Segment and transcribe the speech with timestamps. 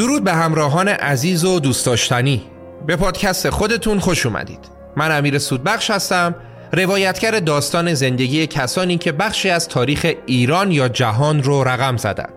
[0.00, 2.42] درود به همراهان عزیز و دوست داشتنی.
[2.86, 4.58] به پادکست خودتون خوش اومدید.
[4.96, 6.34] من امیر سودبخش هستم
[6.72, 12.32] روایتگر داستان زندگی کسانی که بخشی از تاریخ ایران یا جهان رو رقم زدند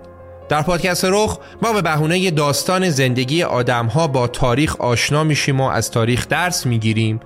[0.50, 5.92] در پادکست رخ ما به بهونه داستان زندگی آدمها با تاریخ آشنا میشیم و از
[5.92, 7.20] تاریخ درس می‌گیریم.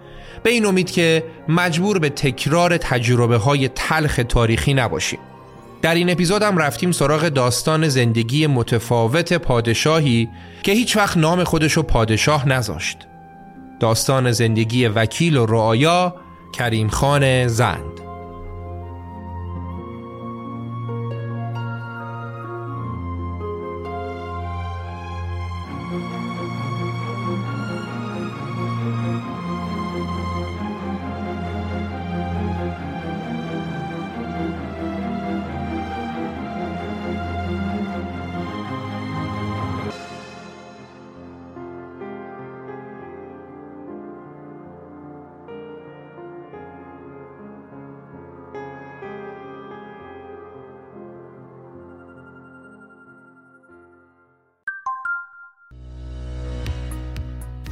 [0.44, 5.20] به این امید که مجبور به تکرار تجربه های تلخ تاریخی نباشیم.
[5.82, 10.30] در این اپیزود هم رفتیم سراغ داستان زندگی متفاوت پادشاهی
[10.64, 12.98] که هیچ وقت نام خودشو پادشاه نذاشت.
[13.80, 16.16] داستان زندگی وکیل و رعایا
[16.54, 18.07] کریم خان زند.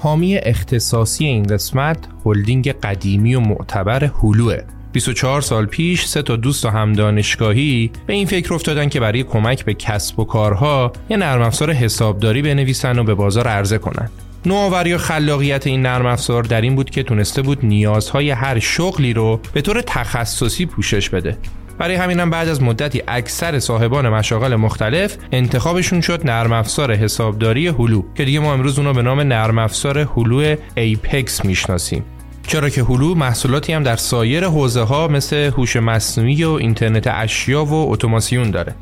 [0.05, 4.57] حامی اختصاصی این قسمت هلدینگ قدیمی و معتبر هلوئه
[4.91, 9.23] 24 سال پیش سه تا دوست و هم دانشگاهی به این فکر افتادن که برای
[9.23, 14.09] کمک به کسب و کارها یه نرم افزار حسابداری بنویسن و به بازار عرضه کنن.
[14.45, 19.13] نوآوری و خلاقیت این نرم افزار در این بود که تونسته بود نیازهای هر شغلی
[19.13, 21.37] رو به طور تخصصی پوشش بده
[21.77, 28.03] برای همینم بعد از مدتی اکثر صاحبان مشاغل مختلف انتخابشون شد نرم افزار حسابداری هلو
[28.15, 32.03] که دیگه ما امروز اونو به نام نرم افزار هلو ایپکس می‌شناسیم.
[32.47, 37.65] چرا که هلو محصولاتی هم در سایر حوزه ها مثل هوش مصنوعی و اینترنت اشیا
[37.65, 38.75] و اتوماسیون داره.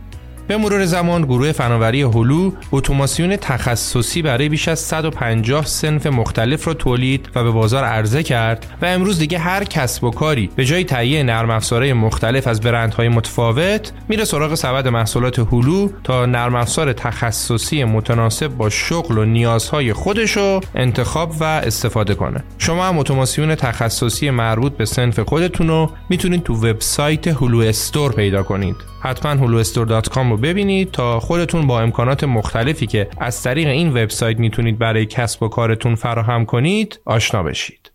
[0.48, 6.74] به مرور زمان گروه فناوری هلو اتوماسیون تخصصی برای بیش از 150 سنف مختلف را
[6.74, 10.84] تولید و به بازار عرضه کرد و امروز دیگه هر کسب و کاری به جای
[10.84, 16.94] تهیه نرم افزارهای مختلف از برندهای متفاوت میره سراغ سبد محصولات هلو تا نرم افزار
[16.94, 22.44] تخصصی متناسب با شغل و نیازهای خودشو انتخاب و استفاده کنه.
[22.58, 28.44] شما هم اتوماسیون تخصصی مربوط به سنف خودتون رو می‌تونید تو وبسایت هلو استور پیدا
[28.44, 28.76] کنید.
[29.04, 34.80] حتما huluestore.com رو ببینید تا خودتون با امکانات مختلفی که از طریق این وبسایت می‌تونید
[34.80, 37.92] برای کسب و کارتون فراهم کنید آشنا بشید.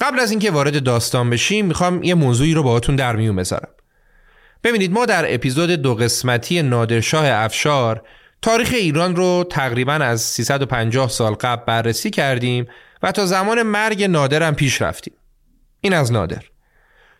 [0.00, 3.68] قبل از اینکه وارد داستان بشیم می‌خوام یه موضوعی رو باهاتون در میون بذارم.
[4.64, 8.02] ببینید ما در اپیزود دو قسمتی نادرشاه افشار
[8.42, 12.66] تاریخ ایران رو تقریبا از 350 سال قبل بررسی کردیم
[13.02, 15.14] و تا زمان مرگ نادرم پیش رفتیم.
[15.80, 16.53] این از نادر.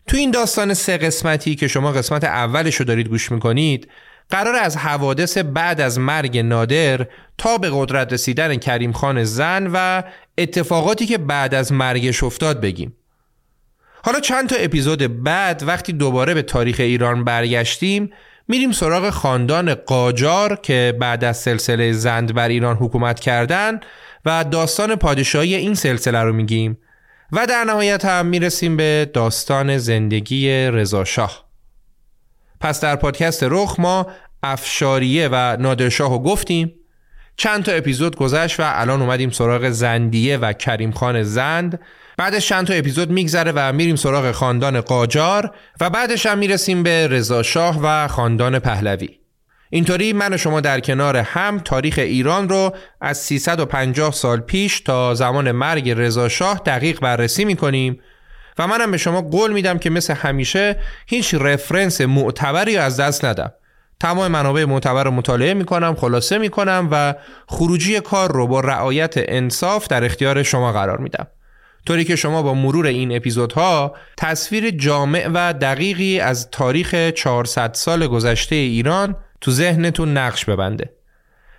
[0.07, 3.89] تو این داستان سه قسمتی که شما قسمت اولش رو دارید گوش می‌کنید
[4.31, 7.07] قرار از حوادث بعد از مرگ نادر
[7.39, 10.03] تا به قدرت رسیدن کریم خان زن و
[10.39, 12.97] اتفاقاتی که بعد از مرگش افتاد بگیم.
[14.05, 18.11] حالا چند تا اپیزود بعد وقتی دوباره به تاریخ ایران برگشتیم
[18.49, 23.81] میریم سراغ خاندان قاجار که بعد از سلسله زند بر ایران حکومت کردن
[24.25, 26.79] و داستان پادشاهی این سلسله رو میگیم.
[27.37, 31.45] و در نهایت هم می‌رسیم به داستان زندگی رضاشاه
[32.61, 34.07] پس در پادکست رخ ما
[34.43, 36.73] افشاریه و نادرشاه رو گفتیم.
[37.37, 41.81] چند تا اپیزود گذشت و الان اومدیم سراغ زندیه و کریم خان زند.
[42.17, 47.09] بعدش چند تا اپیزود میگذره و میریم سراغ خاندان قاجار و بعدش هم می‌رسیم به
[47.09, 49.24] رضاشاه و خاندان پهلوی.
[49.75, 55.15] اینطوری من و شما در کنار هم تاریخ ایران رو از 350 سال پیش تا
[55.15, 58.01] زمان مرگ رضاشاه دقیق بررسی می‌کنیم
[58.59, 60.77] و منم به شما قول میدم که مثل همیشه
[61.07, 63.53] هیچ رفرنس معتبری از دست ندم.
[64.01, 67.15] تمام منابع معتبر رو مطالعه می‌کنم خلاصه می‌کنم و
[67.49, 71.27] خروجی کار رو با رعایت انصاف در اختیار شما قرار میدم.
[71.87, 78.07] طوری که شما با مرور این اپیزودها تصویر جامع و دقیقی از تاریخ 400 سال
[78.07, 80.91] گذشته ایران تو ذهنتون نقش ببنده.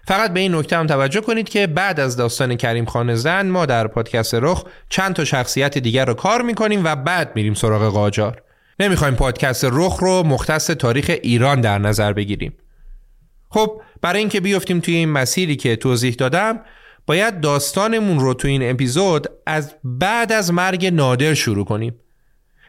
[0.08, 3.66] فقط به این نکته هم توجه کنید که بعد از داستان کریم خان زن ما
[3.66, 8.42] در پادکست رخ چند تا شخصیت دیگر رو کار می‌کنیم و بعد میریم سراغ قاجار.
[8.80, 12.54] نمی‌خوایم پادکست رخ رو مختص تاریخ ایران در نظر بگیریم.
[13.50, 16.60] خب برای اینکه بیفتیم توی این مسیری که توضیح دادم
[17.06, 21.96] باید داستانمون رو تو این اپیزود از بعد از مرگ نادر شروع کنیم.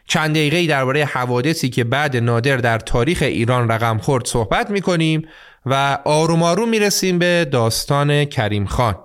[0.06, 5.28] چند دقیقه درباره حوادثی که بعد نادر در تاریخ ایران رقم خورد صحبت می‌کنیم
[5.66, 8.98] و آروم آروم می‌رسیم به داستان کریم خان.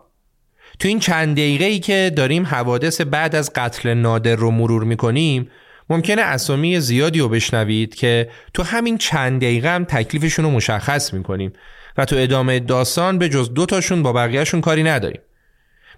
[0.79, 5.49] تو این چند دقیقه ای که داریم حوادث بعد از قتل نادر رو مرور می‌کنیم
[5.89, 11.53] ممکنه اسامی زیادی رو بشنوید که تو همین چند دقیقه هم تکلیفشون رو مشخص می‌کنیم
[11.97, 15.21] و تو ادامه داستان به جز دوتاشون با بقیهشون کاری نداریم.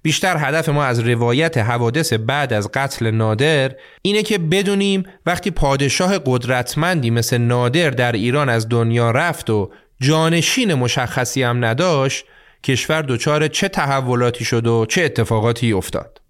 [0.03, 6.19] بیشتر هدف ما از روایت حوادث بعد از قتل نادر اینه که بدونیم وقتی پادشاه
[6.25, 9.71] قدرتمندی مثل نادر در ایران از دنیا رفت و
[10.01, 12.25] جانشین مشخصی هم نداشت
[12.63, 16.21] کشور دچار چه تحولاتی شد و چه اتفاقاتی افتاد.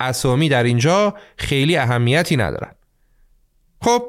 [0.00, 2.74] اسامی در اینجا خیلی اهمیتی ندارن.
[3.82, 4.02] خب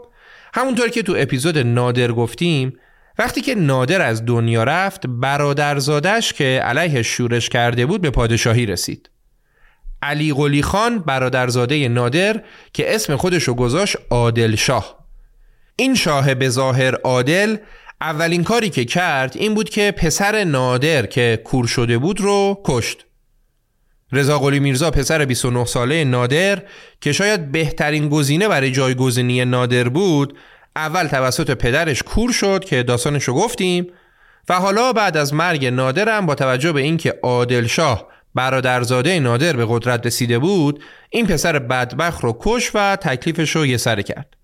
[0.54, 2.80] همونطور که تو اپیزود نادر گفتیم
[3.17, 9.09] وقتی که نادر از دنیا رفت برادرزادش که علیه شورش کرده بود به پادشاهی رسید.
[10.01, 12.41] علی قلی خان برادرزاده نادر
[12.73, 15.06] که اسم خودشو گذاشت عادل شاه
[15.75, 17.57] این شاه به ظاهر عادل
[18.01, 23.06] اولین کاری که کرد این بود که پسر نادر که کور شده بود رو کشت.
[24.12, 26.62] رضا قلی میرزا پسر 29 ساله نادر
[27.01, 30.38] که شاید بهترین گزینه برای جایگزینی نادر بود
[30.75, 33.88] اول توسط پدرش کور شد که داستانش رو گفتیم
[34.50, 39.66] و حالا بعد از مرگ نادرم با توجه به اینکه عادل شاه برادرزاده نادر به
[39.69, 44.36] قدرت رسیده بود این پسر بدبخت رو کش و تکلیفش رو یه سره کرد.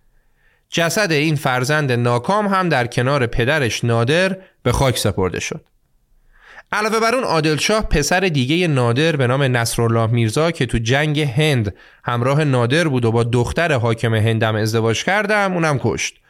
[0.70, 5.66] جسد این فرزند ناکام هم در کنار پدرش نادر به خاک سپرده شد.
[6.72, 11.20] علاوه بر اون عادل شاه پسر دیگه نادر به نام نصرالله میرزا که تو جنگ
[11.20, 16.21] هند همراه نادر بود و با دختر حاکم هندم ازدواج کردم اونم کشت.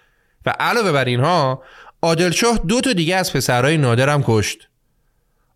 [0.45, 1.63] و علاوه بر اینها
[2.01, 4.67] عادلشاه دو تا دیگه از پسرهای نادرم کشت.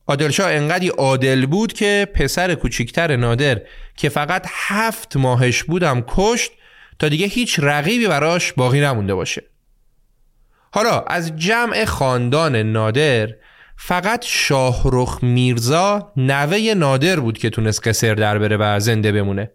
[0.07, 3.61] عادلشاه انقدی عادل بود که پسر کوچیکتر نادر
[3.97, 6.51] که فقط هفت ماهش بودم کشت
[6.99, 9.43] تا دیگه هیچ رقیبی براش باقی نمونده باشه.
[10.71, 13.29] حالا از جمع خاندان نادر
[13.77, 19.51] فقط شاهرخ میرزا نوه نادر بود که تونست قصر در بره و زنده بمونه.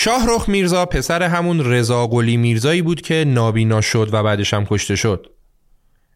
[0.00, 4.96] شاهرخ میرزا پسر همون رضا قلی میرزایی بود که نابینا شد و بعدش هم کشته
[4.96, 5.26] شد.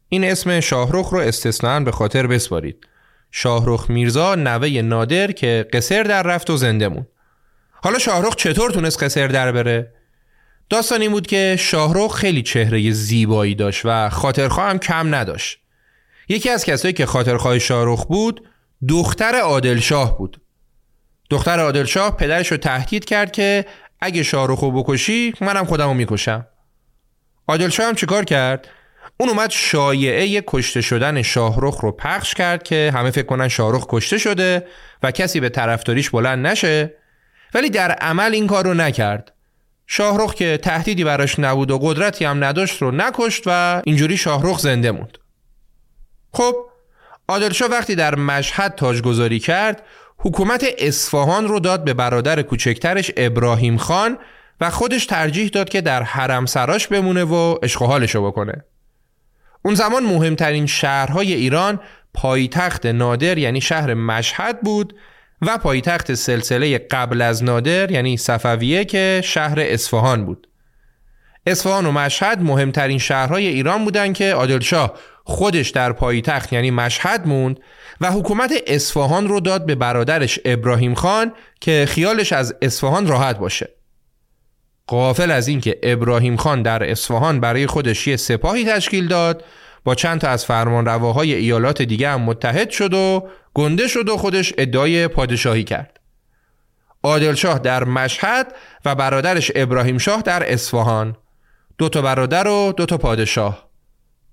[0.09, 2.87] این اسم شاهرخ رو استثنان به خاطر بسپارید.
[3.31, 7.07] شاهرخ میرزا نوه نادر که قصر در رفت و زنده مون
[7.73, 9.93] حالا شاهرخ چطور تونست قصر در بره؟
[10.71, 15.59] داستان این بود که شاهرخ خیلی چهره زیبایی داشت و خاطرخواه هم کم نداشت.
[16.29, 18.49] یکی از کسایی که خاطرخواه شاهرخ بود
[18.89, 20.41] دختر عادل شاه بود.
[21.33, 23.67] دختر عادل شاه پدرش رو تهدید کرد که
[24.01, 26.47] اگه شاهرخ رو بکشی منم خودم رو می‌کشم.
[27.49, 28.69] عادل شاه هم چیکار کرد؟
[29.21, 34.19] اون اومد شایعه کشته شدن شاهرخ رو پخش کرد که همه فکر کنن شاهرخ کشته
[34.19, 34.67] شده
[35.03, 36.95] و کسی به طرفداریش بلند نشه.
[37.55, 39.33] ولی در عمل این کار رو نکرد.
[39.87, 44.91] شاهرخ که تهدیدی براش نبود و قدرتی هم نداشت رو نکشت و اینجوری شاهرخ زنده
[44.91, 45.19] موند.
[46.33, 46.55] خب
[47.29, 49.83] عادلشاه وقتی در مشهد تاجگذاری کرد
[50.25, 54.19] حکومت اصفهان رو داد به برادر کوچکترش ابراهیم خان
[54.61, 58.65] و خودش ترجیح داد که در حرم سراش بمونه و اشغالشو بکنه.
[59.65, 61.81] اون زمان مهمترین شهرهای ایران
[62.15, 64.95] پایتخت نادر یعنی شهر مشهد بود
[65.43, 70.49] و پایتخت سلسله قبل از نادر یعنی صفویه که شهر اصفهان بود.
[71.47, 77.61] اصفهان و مشهد مهمترین شهرهای ایران بودن که عادلشاه خودش در پایتخت یعنی مشهد موند
[78.01, 83.69] و حکومت اصفهان رو داد به برادرش ابراهیم خان که خیالش از اصفهان راحت باشه.
[84.87, 89.45] قافل از اینکه ابراهیم خان در اصفهان برای خودش یه سپاهی تشکیل داد
[89.85, 94.55] با چند تا از فرمانرواهای ایالات دیگه هم متحد شد و گنده شد و خودش
[94.59, 96.01] ادعای پادشاهی کرد.
[97.03, 101.17] عادلشاه در مشهد و برادرش ابراهیم شاه در اصفهان.
[101.79, 103.69] دو تا برادر و دو تا پادشاه.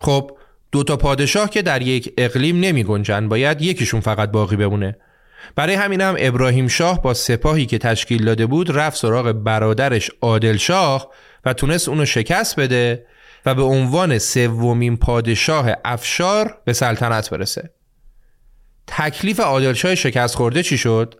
[0.02, 0.38] خب
[0.72, 4.96] دو تا پادشاه که در یک اقلیم نمی گنجن باید یکیشون فقط باقی بمونه.
[5.56, 11.12] برای همینم ابراهیم شاه با سپاهی که تشکیل داده بود رفت سراغ برادرش عادل شاه
[11.46, 13.06] و تونست اونو شکست بده
[13.46, 17.70] و به عنوان سومین پادشاه افشار به سلطنت برسه.
[18.88, 21.16] تکلیف عادلشاه شکست خورده چی شد؟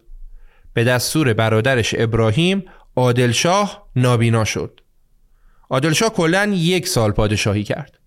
[0.74, 2.66] به دستور برادرش ابراهیم
[2.96, 4.80] عادلشاه نابینا شد.
[5.70, 7.99] عادلشاه کلا یک سال پادشاهی کرد.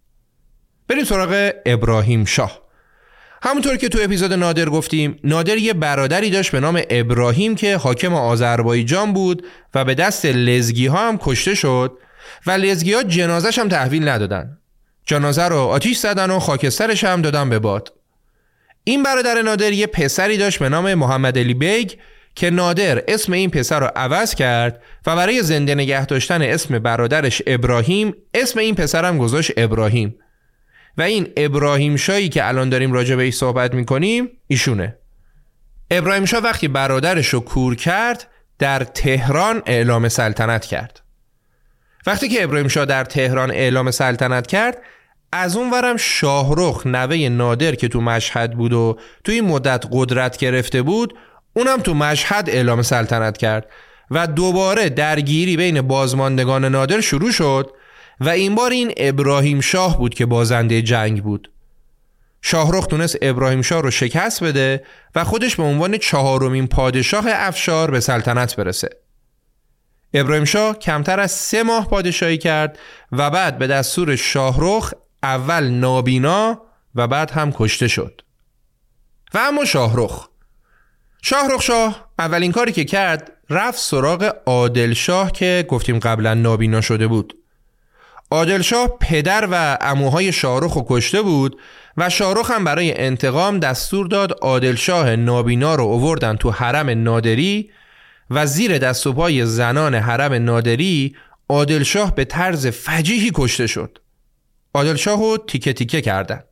[0.89, 2.63] بریم سراغ ابراهیم شاه.
[3.43, 8.15] همونطور که تو اپیزود نادر گفتیم نادر یه برادری داشت به نام ابراهیم که حاکم
[8.15, 11.99] آذربایجان بود و به دست لزگی ها هم کشته شد
[12.47, 14.59] و لزگی ها جنازش هم تحویل ندادن.
[15.07, 17.93] جنازه رو آتیش زدن و خاکسترش هم دادن به باد.
[18.85, 21.93] این برادر نادر یه پسری داشت به نام محمد علی بیگ
[22.35, 27.43] که نادر اسم این پسر رو عوض کرد و برای زنده نگه داشتن اسم برادرش
[27.47, 30.15] ابراهیم اسم این پسرم گذاشت ابراهیم.
[30.99, 34.97] و این ابراهیم شایی که الان داریم راجع به صحبت می‌کنیم ایشونه.
[35.91, 38.27] ابراهیم شاه وقتی برادرش رو کور کرد
[38.59, 41.01] در تهران اعلام سلطنت کرد.
[42.07, 44.79] وقتی که ابراهیم شاه در تهران اعلام سلطنت کرد
[45.33, 50.37] از اون ورم شاهرخ نوه نادر که تو مشهد بود و تو این مدت قدرت
[50.37, 51.15] گرفته بود
[51.53, 53.67] اونم تو مشهد اعلام سلطنت کرد.
[54.11, 57.71] و دوباره درگیری بین بازماندگان نادر شروع شد.
[58.21, 61.51] و این بار این ابراهیم شاه بود که بازنده جنگ بود.
[62.43, 68.01] شاهرخ تونست ابراهیم شاه رو شکست بده و خودش به عنوان چهارمین پادشاه افشار به
[68.01, 68.91] سلطنت برسه.
[70.15, 72.79] ابراهیم شاه کمتر از سه ماه پادشاهی کرد
[73.13, 76.63] و بعد به دستور شاهرخ اول نابینا
[76.95, 78.21] و بعد هم کشته شد.
[79.35, 80.29] و اما شاهرخ.
[81.23, 87.07] شاهرخ شاه اولین کاری که کرد رفت سراغ عادل شاه که گفتیم قبلا نابینا شده
[87.07, 87.42] بود.
[88.33, 91.61] عادلشاه پدر و اموهای شاهرخ رو کشته بود
[91.97, 97.71] و شاهرخ هم برای انتقام دستور داد عادلشاه نابینا رو اووردن تو حرم نادری
[98.31, 101.17] و زیر دست و پای زنان حرم نادری
[101.49, 103.99] عادلشاه به طرز فجیحی کشته شد.
[104.75, 106.45] عادلشاه رو تیکه تیکه کردن.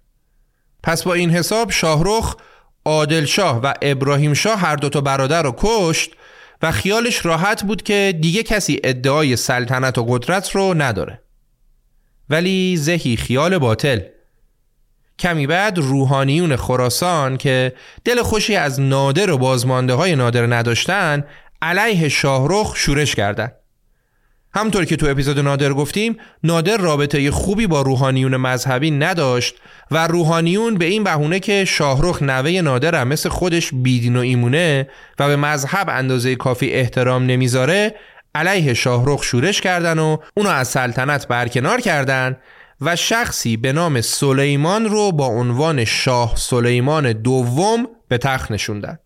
[0.82, 2.36] پس با این حساب شاهرخ
[2.84, 6.10] عادلشاه و ابراهیم شاه هر دوتا برادر رو کشت
[6.62, 11.20] و خیالش راحت بود که دیگه کسی ادعای سلطنت و قدرت رو نداره.
[12.30, 14.00] ولی زهی خیال باطل
[15.18, 17.72] کمی بعد روحانیون خراسان که
[18.04, 21.24] دل خوشی از نادر و بازمانده های نادر نداشتن
[21.62, 23.52] علیه شاهرخ شورش کردند.
[24.54, 29.54] همطور که تو اپیزود نادر گفتیم نادر رابطه خوبی با روحانیون مذهبی نداشت
[29.90, 34.88] و روحانیون به این بهونه که شاهرخ نوه نادر هم مثل خودش بیدین و ایمونه
[35.18, 37.94] و به مذهب اندازه کافی احترام نمی‌ذاره
[38.34, 42.36] علیه شاهرخ شورش کردن و اونو از سلطنت برکنار کردن
[42.80, 48.98] و شخصی به نام سلیمان رو با عنوان شاه سلیمان دوم به تخت نشوندن.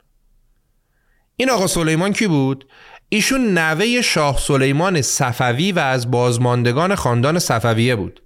[1.36, 2.68] این آقا سلیمان کی بود؟
[3.08, 8.22] ایشون نوه شاه سلیمان صفوی و از بازماندگان خاندان صفویه بود.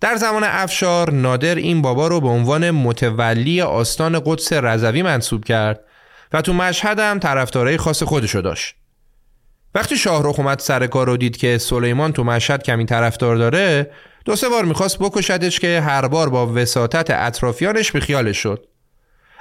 [0.00, 5.80] در زمان افشار نادر این بابا رو به عنوان متولی آستان قدس رضوی منصوب کرد
[6.32, 8.74] و تو مشهد هم طرفدارای خاص خودشو داشت.
[9.74, 13.90] وقتی شاهرخ اومد سر کار رو دید که سلیمان تو مشهد کمی طرفدار داره
[14.24, 18.66] دو سه بار می‌خواست بکشدش که هر بار با وساطت اطرافیانش به خیالش شد.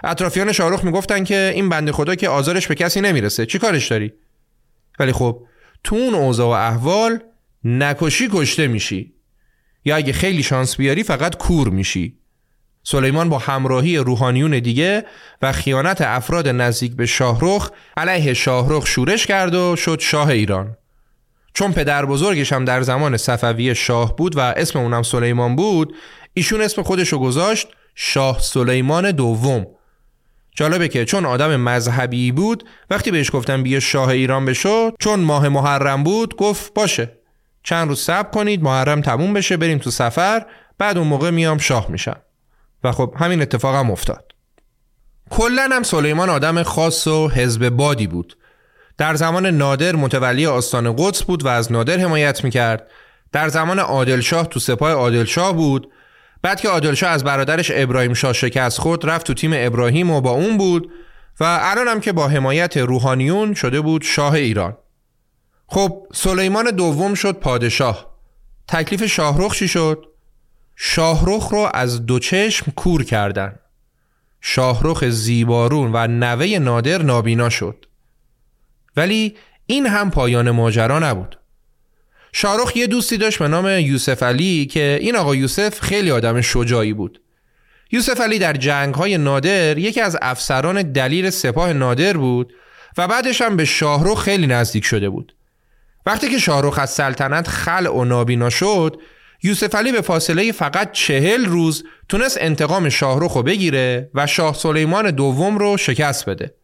[0.04, 4.14] اطرافیان شاهرخ می‌گفتن که این بنده خدا که آزارش به کسی نمی‌رسه چی کارش داری؟
[5.00, 5.44] ولی خب
[5.84, 7.20] تو اون اوضاع و احوال
[7.64, 9.14] نکشی کشته میشی.
[9.86, 12.21] یا اگه خیلی شانس بیاری فقط کور میشی.
[12.84, 15.06] سلیمان با همراهی روحانیون دیگه
[15.42, 20.78] و خیانت افراد نزدیک به شاهرخ علیه شاهرخ شورش کرد و شد شاه ایران.
[21.54, 25.96] چون پدر بزرگش هم در زمان صفوی شاه بود و اسم اونم سلیمان بود
[26.34, 29.68] ایشون اسم خودشو گذاشت شاه سلیمان دوم.
[30.56, 35.50] جالبه که چون آدم مذهبی بود وقتی بهش گفتم بیا شاه ایران بشو چون ماه
[35.50, 37.12] محرم بود گفت باشه.
[37.64, 40.46] چند روز صبر کنید محرم تموم بشه بریم تو سفر
[40.78, 42.22] بعد اون موقع میام شاه میشم.
[42.84, 44.32] و خب همین اتفاق هم افتاد.
[45.30, 48.38] کلا هم سلیمان آدم خاص و حزب بادی بود.
[48.98, 52.88] در زمان نادر متولی آستان قدس بود و از نادر حمایت می‌کرد.
[53.32, 55.92] در زمان عادلشاه تو سپاه عادلشاه بود.
[56.42, 60.32] بعد که عادلشاه از برادرش ابراهیم شاه شکست خود رفت تو تیم ابراهیم و با
[60.32, 60.92] اون بود
[61.40, 64.78] و الان هم که با حمایت روحانیون شده بود شاه ایران.
[65.68, 68.12] خب سلیمان دوم شد پادشاه.
[68.68, 70.06] تکلیف شاهرخ چی شد؟
[70.84, 73.56] شاهرخ رو از دو چشم کور کردن.
[74.42, 77.86] شاهرخ زیبارون و نوه نادر نابینا شد.
[78.98, 79.36] ولی
[79.66, 81.40] این هم پایان ماجرا نبود.
[82.34, 86.94] شاهرخ یه دوستی داشت به نام یوسف علی که این آقا یوسف خیلی آدم شجاعی
[86.94, 87.22] بود.
[87.92, 92.54] یوسف علی در جنگ های نادر یکی از افسران دلیل سپاه نادر بود
[92.98, 95.36] و بعدش هم به شاهرخ خیلی نزدیک شده بود.
[96.06, 98.98] وقتی که شاهرخ از سلطنت خلع و نابینا شد
[99.44, 105.12] یوسف علی به فاصله فقط چهل روز تونست انتقام شاهرخ رو بگیره و شاه سلیمان
[105.12, 106.56] دوم رو شکست بده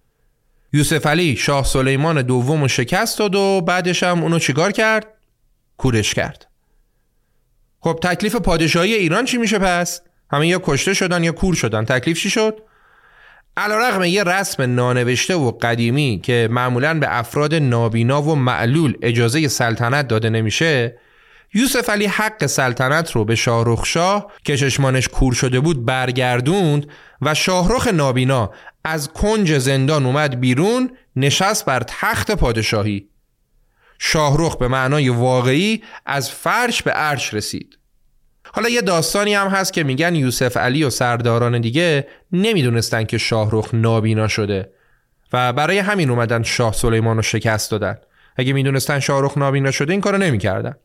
[0.74, 5.08] یوسف علی شاه سلیمان دوم رو شکست داد و بعدش هم اونو چیکار کرد؟
[5.78, 6.48] کورش کرد
[7.80, 12.20] خب تکلیف پادشاهی ایران چی میشه پس؟ همه یا کشته شدن یا کور شدن تکلیف
[12.20, 12.62] چی شد؟
[13.58, 20.08] علیرغم یه رسم نانوشته و قدیمی که معمولا به افراد نابینا و معلول اجازه سلطنت
[20.08, 20.98] داده نمیشه
[21.54, 26.88] یوسف علی حق سلطنت رو به شاهرخ شاه که چشمانش کور شده بود برگردوند
[27.22, 28.52] و شاهرخ نابینا
[28.84, 33.10] از کنج زندان اومد بیرون نشست بر تخت پادشاهی.
[34.00, 37.78] شاهرخ به معنای واقعی از فرش به عرش رسید.
[38.54, 43.70] حالا یه داستانی هم هست که میگن یوسف علی و سرداران دیگه نمی‌دونستن که شاهرخ
[43.74, 44.72] نابینا شده
[45.34, 47.98] و برای همین اومدن شاه سلیمان رو شکست دادن.
[48.36, 50.76] اگه می‌دونستن شاهرخ نابینا شده این کارو نمی‌کردن.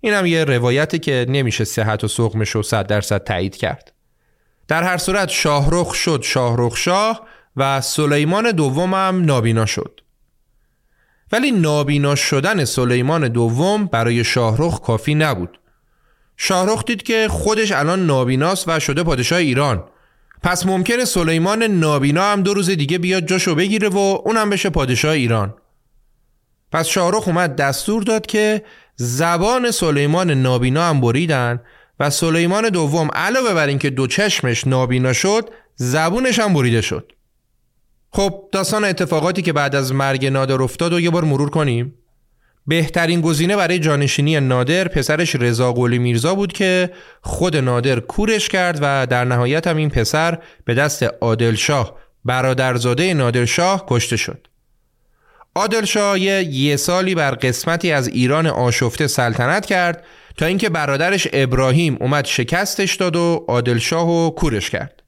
[0.00, 3.92] این هم یه روایتی که نمیشه صحت و سقمش رو صد درصد تایید کرد.
[4.68, 10.00] در هر صورت شاهرخ شد شاهرخ شاه و سلیمان دومم نابینا شد.
[11.32, 15.58] ولی نابینا شدن سلیمان دوم برای شاهرخ کافی نبود.
[16.36, 19.84] شاهرخ دید که خودش الان نابیناست و شده پادشاه ایران.
[20.42, 25.12] پس ممکنه سلیمان نابینا هم دو روز دیگه بیاد جاشو بگیره و اونم بشه پادشاه
[25.12, 25.54] ایران.
[26.72, 28.62] پس شاهرخ اومد دستور داد که
[28.96, 31.60] زبان سلیمان نابینا هم بریدن
[32.00, 37.12] و سلیمان دوم علاوه بر اینکه دو چشمش نابینا شد زبونش هم بریده شد.
[38.12, 41.94] خب داستان اتفاقاتی که بعد از مرگ نادر افتاد و یه بار مرور کنیم.
[42.66, 48.78] بهترین گزینه برای جانشینی نادر پسرش رضا قلی میرزا بود که خود نادر کورش کرد
[48.82, 54.48] و در نهایت هم این پسر به دست عادلشاه برادرزاده نادرشاه کشته شد.
[55.56, 60.04] عادلشاه یه سالی بر قسمتی از ایران آشفته سلطنت کرد
[60.36, 65.02] تا اینکه برادرش ابراهیم اومد شکستش داد و عادلشاه و کورش کرد.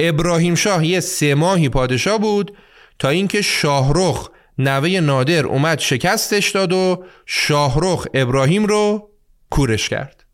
[0.00, 2.56] ابراهیم شاه یه سه ماهی پادشاه بود
[2.98, 9.10] تا اینکه شاهرخ نوه نادر اومد شکستش داد و شاهرخ ابراهیم رو
[9.50, 10.24] کورش کرد.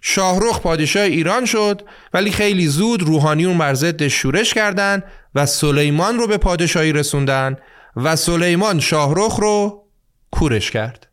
[0.00, 1.82] شاهرخ پادشاه ایران شد
[2.14, 7.56] ولی خیلی زود روحانیون بر ضد شورش کردند و سلیمان رو به پادشاهی رسوندن
[7.96, 9.84] و سلیمان شاهرخ رو
[10.30, 11.08] کورش کرد.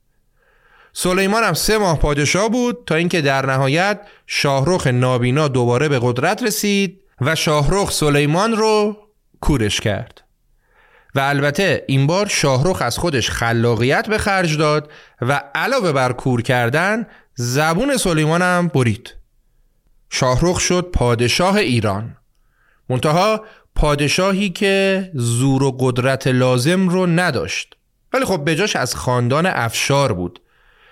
[0.93, 6.43] سلیمان هم سه ماه پادشاه بود تا اینکه در نهایت شاهرخ نابینا دوباره به قدرت
[6.43, 8.97] رسید و شاهرخ سلیمان رو
[9.41, 10.23] کورش کرد.
[11.15, 14.91] و البته این بار شاهرخ از خودش خلاقیت به خرج داد
[15.21, 19.15] و علاوه بر کور کردن زبون سلیمان هم برید.
[20.09, 22.17] شاهرخ شد پادشاه ایران.
[22.89, 27.75] منتها پادشاهی که زور و قدرت لازم رو نداشت.
[28.13, 30.39] ولی خب بجاش از خاندان افشار بود.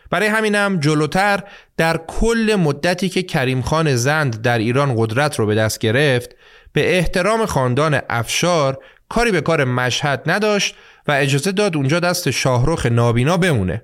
[0.09, 1.43] برای همینم جلوتر
[1.77, 6.35] در کل مدتی که کریم خان زند در ایران قدرت رو به دست گرفت
[6.73, 8.77] به احترام خاندان افشار
[9.09, 10.75] کاری به کار مشهد نداشت
[11.07, 13.83] و اجازه داد اونجا دست شاهرخ نابینا بمونه.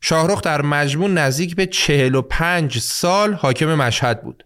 [0.00, 4.44] شاهرخ در مجموع نزدیک به 45 سال حاکم مشهد بود.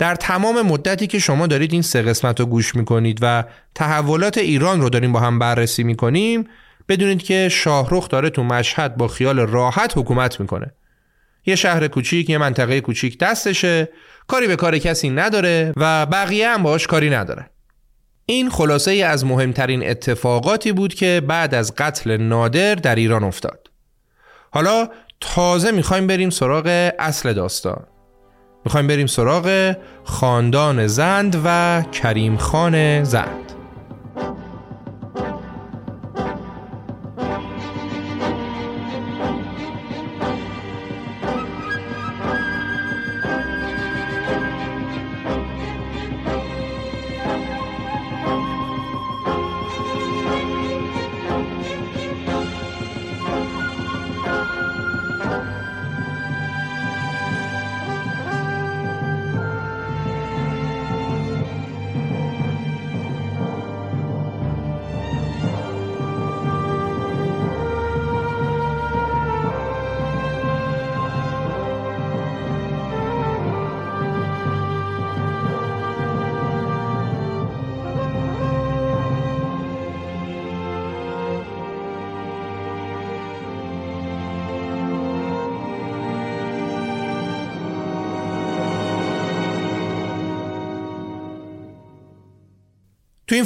[0.00, 4.80] در تمام مدتی که شما دارید این سه قسمت رو گوش می‌کنید و تحولات ایران
[4.80, 6.48] رو داریم با هم بررسی می‌کنیم
[6.88, 10.72] بدونید که شاهرخ داره تو مشهد با خیال راحت حکومت می‌کنه.
[11.46, 13.88] یه شهر کوچیک یه منطقه کوچیک دستشه
[14.26, 17.50] کاری به کار کسی نداره و بقیه هم باش کاری نداره.
[18.26, 23.70] این خلاصه ای از مهمترین اتفاقاتی بود که بعد از قتل نادر در ایران افتاد.
[24.50, 24.88] حالا
[25.20, 27.86] تازه می‌خوایم بریم سراغ اصل داستان.
[28.64, 33.52] می‌خوایم بریم سراغ خاندان زند و کریم خان زند.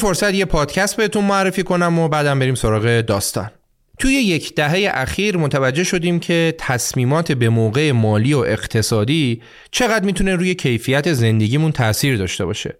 [0.04, 3.50] فرصت یه پادکست بهتون معرفی کنم و بعدم بریم سراغ داستان.
[3.98, 10.36] توی یک دهه اخیر متوجه شدیم که تصمیمات به موقع مالی و اقتصادی چقدر می‌تونه
[10.36, 12.76] روی کیفیت زندگیمون تاثیر داشته باشه.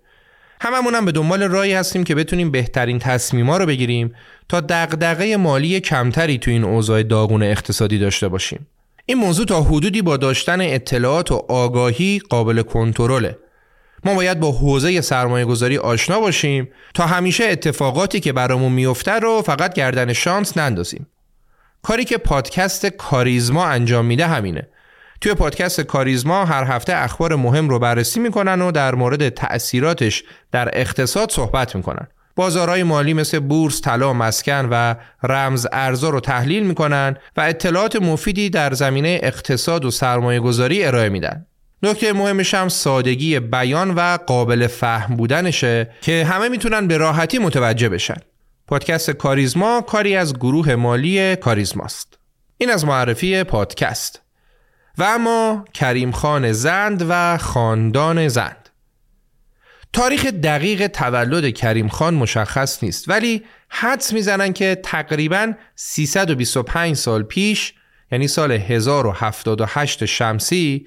[0.60, 4.14] هممون هم به دنبال راهی هستیم که بتونیم بهترین تصمیما رو بگیریم
[4.48, 8.66] تا دغدغه مالی کمتری تو این اوضاع داغون اقتصادی داشته باشیم.
[9.06, 13.38] این موضوع تا حدودی با داشتن اطلاعات و آگاهی قابل کنترله.
[14.05, 19.43] ما باید با حوزه سرمایه گذاری آشنا باشیم تا همیشه اتفاقاتی که برامون میفته رو
[19.43, 21.07] فقط گردن شانس نندازیم.
[21.83, 24.69] کاری که پادکست کاریزما انجام میده همینه.
[25.21, 30.71] توی پادکست کاریزما هر هفته اخبار مهم رو بررسی می‌کنن و در مورد تأثیراتش در
[30.73, 32.07] اقتصاد صحبت می‌کنن.
[32.37, 38.51] بازارهای مالی مثل بورس، طلا، مسکن و رمز ارزا رو تحلیل می‌کنن و اطلاعات مفیدی
[38.51, 41.47] در زمینه اقتصاد و سرمایه گذاری ارائه میدن.
[41.85, 47.88] نکته مهمش هم سادگی بیان و قابل فهم بودنشه که همه می‌تونن به راحتی متوجه
[47.88, 48.16] بشن.
[48.66, 52.18] پادکست کاریزما کاری از گروه مالی کاریزماست.
[52.59, 54.23] این از معرفی پادکست.
[54.99, 58.68] و اما کریم خان زند و خاندان زند.
[59.92, 67.75] تاریخ دقیق تولد کریم خان مشخص نیست ولی حدس می‌زنن که تقریبا 325 سال پیش
[68.12, 70.87] یعنی سال 1078 شمسی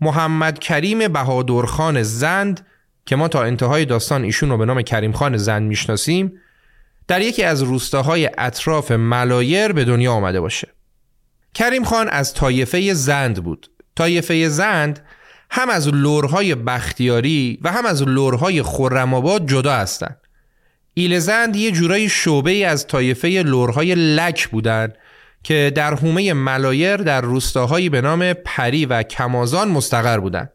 [0.00, 2.66] محمد کریم بهادرخان زند
[3.06, 6.32] که ما تا انتهای داستان ایشون رو به نام کریم خان زند می‌شناسیم
[7.08, 10.68] در یکی از روستاهای اطراف ملایر به دنیا آمده باشه.
[11.54, 13.70] کریم خان از طایفه زند بود.
[13.96, 15.00] طایفه زند
[15.50, 20.16] هم از لورهای بختیاری و هم از لورهای خرم‌آباد جدا هستند.
[20.94, 24.98] ایل زند یه جورایی شعبه از طایفه لورهای لک بودند
[25.46, 30.52] که در حومه ملایر در روستاهایی به نام پری و کمازان مستقر بودند.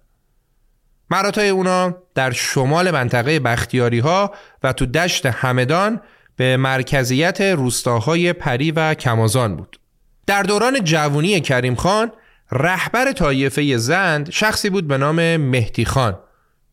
[1.10, 6.02] مراتع اونا در شمال منطقه بختیاری ها و تو دشت همدان
[6.36, 9.80] به مرکزیت روستاهای پری و کمازان بود.
[10.28, 12.12] در دوران جوانی کریم خان
[12.52, 16.20] رهبر طایفه زند شخصی بود به نام مهدی خان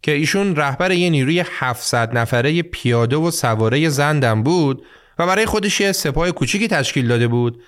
[0.02, 4.85] که ایشون رهبر یه نیروی 700 نفره پیاده و سواره زندم بود
[5.18, 7.62] و برای خودش یه سپاه کوچیکی تشکیل داده بود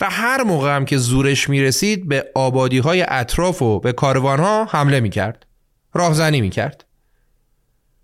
[0.00, 4.64] و هر موقع هم که زورش می‌رسید به آبادی های اطراف و به کاروان ها
[4.64, 5.46] حمله می‌کرد.
[5.94, 6.84] راهزنی می‌کرد.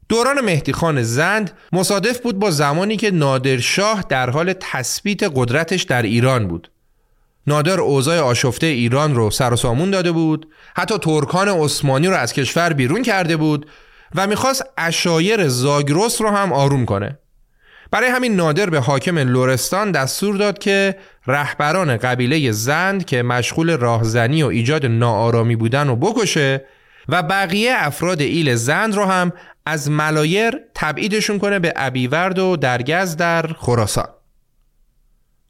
[0.08, 6.02] دوران مهدی خان زند مصادف بود با زمانی که نادرشاه در حال تثبیت قدرتش در
[6.02, 6.70] ایران بود.
[7.46, 12.32] نادر اوضاع آشفته ایران رو سر و سامون داده بود حتی ترکان عثمانی رو از
[12.32, 13.70] کشور بیرون کرده بود
[14.14, 17.18] و می‌خواست اشایر زاگرس رو هم آروم کنه.
[17.90, 20.96] برای همین نادر به حاکم لورستان دستور داد که
[21.28, 26.64] رهبران قبیله زند که مشغول راهزنی و ایجاد ناآرامی بودن و بکشه
[27.08, 29.32] و بقیه افراد ایل زند رو هم
[29.66, 34.08] از ملایر تبعیدشون کنه به ابیورد و درگز در خراسان.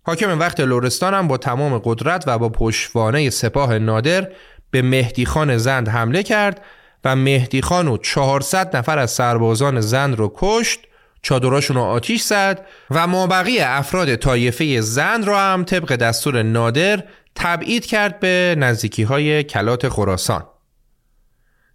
[0.02, 4.28] حاکم وقت لورستان هم با تمام قدرت و با پشتوانه سپاه نادر
[4.70, 6.64] به مهدی خان زند حمله کرد
[7.04, 10.80] و مهدی خان و 400 نفر از سربازان زند رو کشت
[11.22, 17.04] چادراشون رو آتیش زد و مابقی افراد طایفه زند را هم طبق دستور نادر
[17.34, 20.44] تبعید کرد به نزدیکی های کلات خراسان.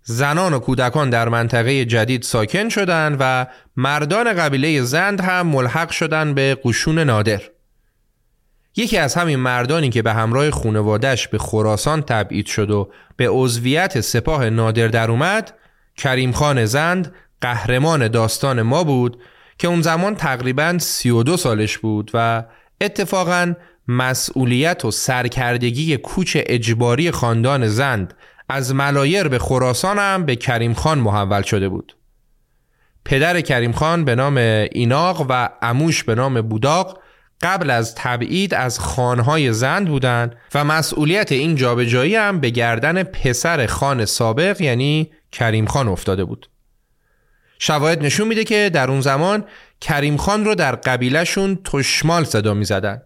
[0.03, 6.35] زنان و کودکان در منطقه جدید ساکن شدند و مردان قبیله زند هم ملحق شدند
[6.35, 7.41] به قشون نادر.
[8.75, 14.01] یکی از همین مردانی که به همراه خونوادش به خراسان تبعید شد و به عضویت
[14.01, 15.53] سپاه نادر در اومد
[15.97, 19.21] کریم خان زند قهرمان داستان ما بود
[19.63, 22.43] که اون زمان تقریبا 32 سالش بود و
[22.81, 23.53] اتفاقا
[23.87, 28.13] مسئولیت و سرکردگی کوچ اجباری خاندان زند
[28.49, 31.95] از ملایر به خراسان هم به کریم خان محول شده بود.
[33.05, 34.37] پدر کریم خان به نام
[34.71, 36.99] ایناق و اموش به نام بوداق
[37.41, 43.65] قبل از تبعید از خانهای زند بودند و مسئولیت این جابجایی هم به گردن پسر
[43.65, 46.49] خان سابق یعنی کریم خان افتاده بود.
[47.65, 49.45] شواهد نشون میده که در اون زمان
[49.81, 53.01] کریم خان رو در قبیلهشون تشمال صدا می زدن.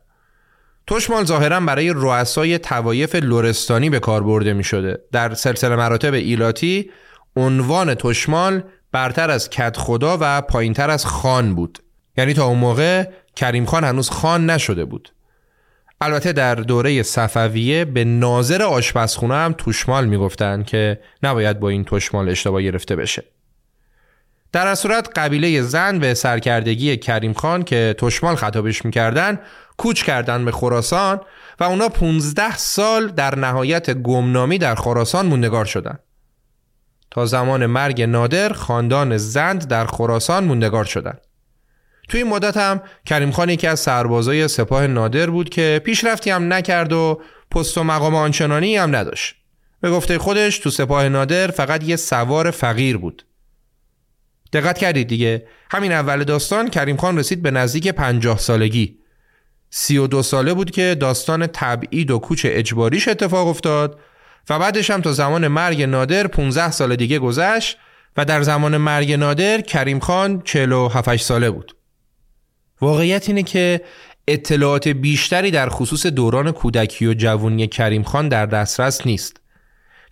[0.87, 4.99] تشمال ظاهرا برای رؤسای توایف لورستانی به کار برده می شده.
[5.11, 6.91] در سلسله مراتب ایلاتی
[7.35, 11.79] عنوان تشمال برتر از کت خدا و پایینتر از خان بود.
[12.17, 13.03] یعنی تا اون موقع
[13.35, 15.09] کریم خان هنوز خان نشده بود.
[16.01, 22.29] البته در دوره صفویه به ناظر آشپزخونه هم توشمال می‌گفتند که نباید با این توشمال
[22.29, 23.23] اشتباه گرفته بشه.
[24.51, 29.39] در صورت قبیله زن به سرکردگی کریم خان که تشمال خطابش می‌کردن
[29.77, 31.21] کوچ کردن به خراسان
[31.59, 35.99] و اونا 15 سال در نهایت گمنامی در خراسان موندگار شدند.
[37.11, 41.21] تا زمان مرگ نادر خاندان زند در خراسان موندگار شدند.
[42.09, 46.53] توی این مدت هم کریم خان یکی از سربازای سپاه نادر بود که پیشرفتی هم
[46.53, 49.35] نکرد و پست و مقام آنچنانی هم نداشت.
[49.81, 53.26] به گفته خودش تو سپاه نادر فقط یه سوار فقیر بود.
[54.53, 55.47] دقت کردید دیگه.
[55.71, 58.97] همین اول داستان کریم خان رسید به نزدیک پنجاه سالگی.
[59.69, 63.99] سی و دو ساله بود که داستان تبعید و کوچ اجباریش اتفاق افتاد
[64.49, 67.77] و بعدش هم تا زمان مرگ نادر 15 سال دیگه گذشت
[68.17, 71.75] و در زمان مرگ نادر کریم خان 47 ساله بود.
[72.81, 73.81] واقعیت اینه که
[74.27, 79.41] اطلاعات بیشتری در خصوص دوران کودکی و جوانی کریم خان در دسترس نیست.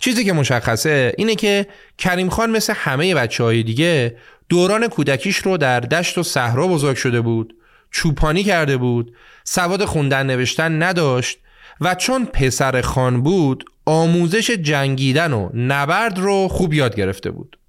[0.05, 4.17] چیزی که مشخصه اینه که کریم خان مثل همه بچه های دیگه
[4.49, 7.55] دوران کودکیش رو در دشت و صحرا بزرگ شده بود
[7.91, 11.39] چوپانی کرده بود سواد خوندن نوشتن نداشت
[11.81, 17.59] و چون پسر خان بود آموزش جنگیدن و نبرد رو خوب یاد گرفته بود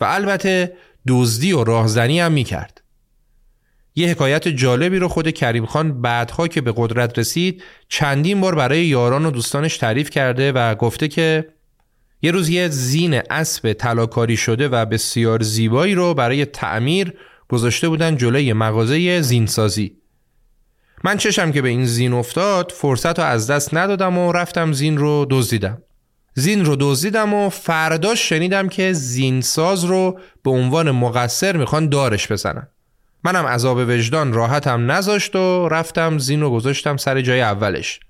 [0.00, 0.72] و البته
[1.08, 2.82] دزدی و راهزنی هم می‌کرد.
[3.94, 8.86] یه حکایت جالبی رو خود کریم خان بعدها که به قدرت رسید چندین بار برای
[8.86, 11.57] یاران و دوستانش تعریف کرده و گفته که
[12.22, 17.12] یه روز یه زین اسب طلاکاری شده و بسیار زیبایی رو برای تعمیر
[17.48, 19.96] گذاشته بودن جلوی مغازه زینسازی.
[21.04, 24.98] من چشم که به این زین افتاد فرصت رو از دست ندادم و رفتم زین
[24.98, 25.82] رو دزدیدم.
[26.34, 32.68] زین رو دزدیدم و فرداش شنیدم که زینساز رو به عنوان مقصر می‌خوان دارش بزنن.
[33.24, 38.00] منم عذاب وجدان راحتم نذاشت و رفتم زین رو گذاشتم سر جای اولش.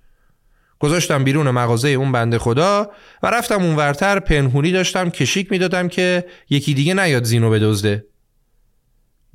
[0.79, 2.91] گذاشتم بیرون مغازه اون بنده خدا
[3.23, 8.05] و رفتم اونورتر پنهونی داشتم کشیک می‌دادم که یکی دیگه نیاد زینو بدزده.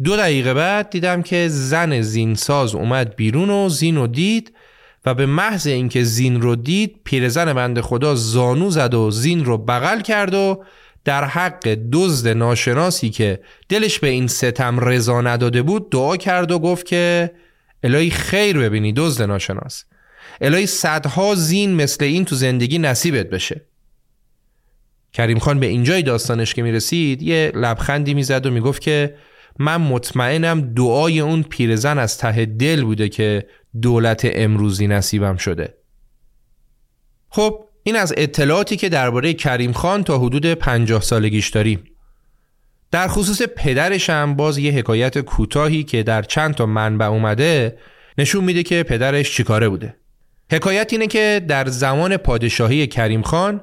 [0.03, 4.53] دو دقیقه بعد دیدم که زن زینساز اومد بیرون و زین رو دید
[5.05, 9.57] و به محض اینکه زین رو دید پیرزن بنده خدا زانو زد و زین رو
[9.57, 10.63] بغل کرد و
[11.05, 16.59] در حق دزد ناشناسی که دلش به این ستم رضا نداده بود دعا کرد و
[16.59, 17.31] گفت که
[17.83, 19.85] الهی خیر ببینی دزد ناشناس.
[20.41, 23.61] الهی صدها زین مثل این تو زندگی نصیبت بشه.
[25.13, 29.15] کریم خان به اینجای داستانش که می‌رسید یه لبخندی می‌زد و می‌گفت که
[29.59, 33.47] من مطمئنم دعای اون پیرزن از ته دل بوده که
[33.81, 35.73] دولت امروزی نصیبم شده.
[37.29, 41.83] خب این از اطلاعاتی که درباره کریم خان تا حدود پنجاه سالگیش داریم.
[42.91, 47.77] در خصوص پدرش هم باز یه حکایت کوتاهی که در چند تا منبع اومده
[48.17, 49.95] نشون میده که پدرش چیکاره بوده.
[50.51, 53.61] حکایت اینه که در زمان پادشاهی کریم خان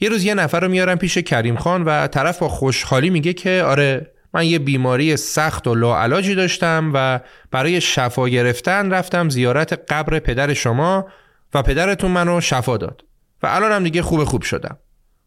[0.00, 3.62] یه روز یه نفر رو میارن پیش کریم خان و طرف با خوشحالی میگه که
[3.66, 10.18] آره من یه بیماری سخت و لاعلاجی داشتم و برای شفا گرفتن رفتم زیارت قبر
[10.18, 11.06] پدر شما
[11.54, 13.04] و پدرتون منو شفا داد
[13.42, 14.78] و الان هم دیگه خوب خوب شدم.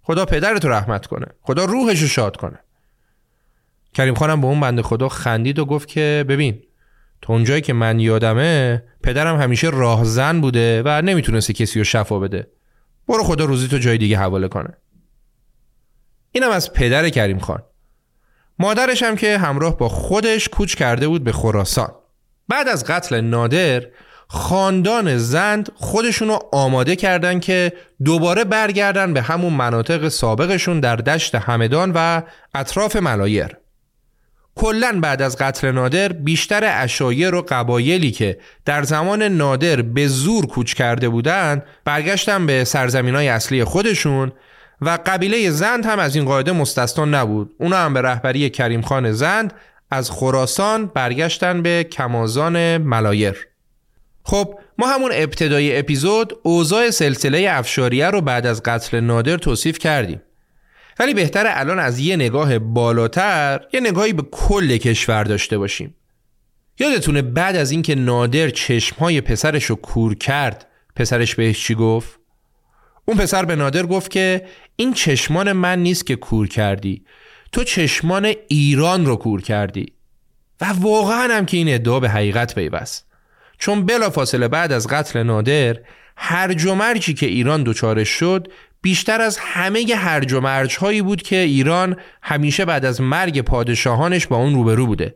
[0.01, 1.25] خدا پدرت رحمت کنه.
[1.41, 2.59] خدا روحش شاد کنه.
[3.93, 6.61] کریم خانم به اون بنده خدا خندید و گفت که ببین
[7.27, 12.47] اونجایی که من یادمه پدرم همیشه راهزن بوده و نمی‌تونسته کسی رو شفا بده.
[13.07, 14.77] برو خدا روزی تو جای دیگه حواله کنه.
[16.31, 17.63] اینم از پدر کریم خان.
[18.59, 21.91] مادرش هم که همراه با خودش کوچ کرده بود به خراسان.
[22.47, 23.87] بعد از قتل نادر
[24.27, 31.91] خاندان زند خودشونو آماده کردن که دوباره برگردن به همون مناطق سابقشون در دشت همدان
[31.95, 32.21] و
[32.53, 33.57] اطراف ملایر.
[34.59, 40.47] کلا بعد از قتل نادر بیشتر اشایر و قبایلی که در زمان نادر به زور
[40.47, 44.31] کوچ کرده بودند برگشتن به سرزمین های اصلی خودشون
[44.81, 47.55] و قبیله زند هم از این قاعده مستثنا نبود.
[47.57, 49.53] اونا هم به رهبری کریم خان زند
[49.91, 53.47] از خراسان برگشتن به کمازان ملایر.
[54.23, 60.21] خب ما همون ابتدای اپیزود اوضاع سلسله افشاریه رو بعد از قتل نادر توصیف کردیم.
[60.99, 65.95] ولی بهتر الان از یه نگاه بالاتر یه نگاهی به کل کشور داشته باشیم.
[66.79, 72.19] یادتونه بعد از اینکه نادر چشمهای پسرش رو کور کرد پسرش بهش چی گفت؟
[73.05, 77.03] اون پسر به نادر گفت که این چشمان من نیست که کور کردی.
[77.51, 79.93] تو چشمان ایران رو کور کردی.
[80.61, 83.05] و واقعا هم که این ادعا به حقیقت پیوست.
[83.57, 85.77] چون بلا فاصله بعد از قتل نادر
[86.17, 88.47] هرج و مرجی که ایران دچارش شد
[88.81, 94.27] بیشتر از همه هرج و مرج هایی بود که ایران همیشه بعد از مرگ پادشاهانش
[94.27, 95.15] با اون روبرو بوده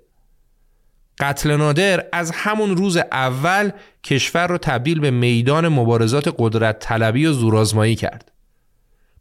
[1.20, 3.72] قتل نادر از همون روز اول
[4.04, 8.32] کشور رو تبدیل به میدان مبارزات قدرت طلبی و زورآزمایی کرد.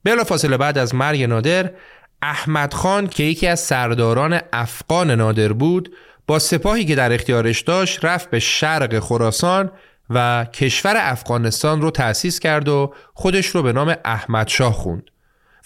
[0.04, 1.70] بلا فاصله بعد از مرگ نادر
[2.22, 8.04] احمد خان که یکی از سرداران افغان نادر بود با سپاهی که در اختیارش داشت
[8.04, 9.70] رفت به شرق خراسان
[10.14, 15.10] و کشور افغانستان رو تأسیس کرد و خودش رو به نام احمد شاه خوند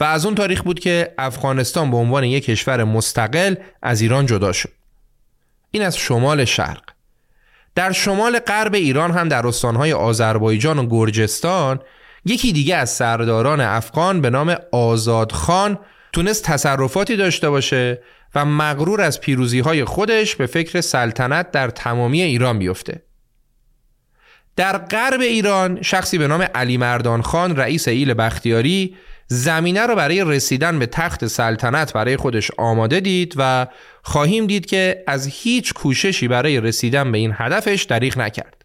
[0.01, 4.53] و از اون تاریخ بود که افغانستان به عنوان یک کشور مستقل از ایران جدا
[4.53, 4.73] شد.
[5.71, 6.83] این از شمال شرق
[7.75, 11.81] در شمال غرب ایران هم در استانهای آذربایجان و گرجستان
[12.25, 15.79] یکی دیگه از سرداران افغان به نام آزادخان
[16.13, 18.03] تونست تصرفاتی داشته باشه
[18.35, 23.03] و مغرور از پیروزی های خودش به فکر سلطنت در تمامی ایران بیفته.
[24.57, 30.25] در غرب ایران شخصی به نام علی مردان خان رئیس ایل بختیاری زمینه رو برای
[30.25, 33.66] رسیدن به تخت سلطنت برای خودش آماده دید و
[34.03, 38.64] خواهیم دید که از هیچ کوششی برای رسیدن به این هدفش دریغ نکرد.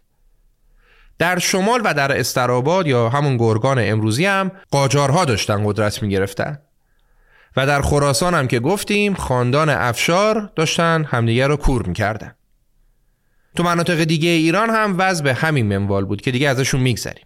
[1.18, 6.58] در شمال و در استراباد یا همون گرگان امروزی هم قاجارها داشتن قدرت می گرفتن.
[7.56, 12.34] و در خراسان هم که گفتیم خاندان افشار داشتن همدیگه رو کور می‌کردن.
[13.56, 17.24] تو مناطق دیگه ایران هم وضع به همین منوال بود که دیگه ازشون میگذریم.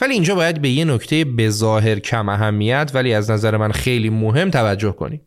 [0.00, 4.10] ولی اینجا باید به یه نکته به ظاهر کم اهمیت ولی از نظر من خیلی
[4.10, 5.20] مهم توجه کنیم.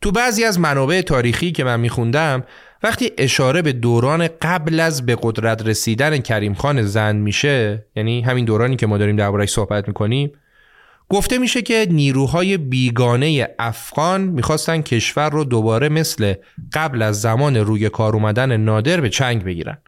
[0.00, 2.44] تو بعضی از منابع تاریخی که من میخوندم
[2.82, 8.44] وقتی اشاره به دوران قبل از به قدرت رسیدن کریم خان زند میشه یعنی همین
[8.44, 10.32] دورانی که ما داریم دربارش صحبت می‌کنیم
[11.10, 16.34] گفته میشه که نیروهای بیگانه افغان می‌خواستن کشور رو دوباره مثل
[16.72, 19.78] قبل از زمان روی کار اومدن نادر به چنگ بگیرن.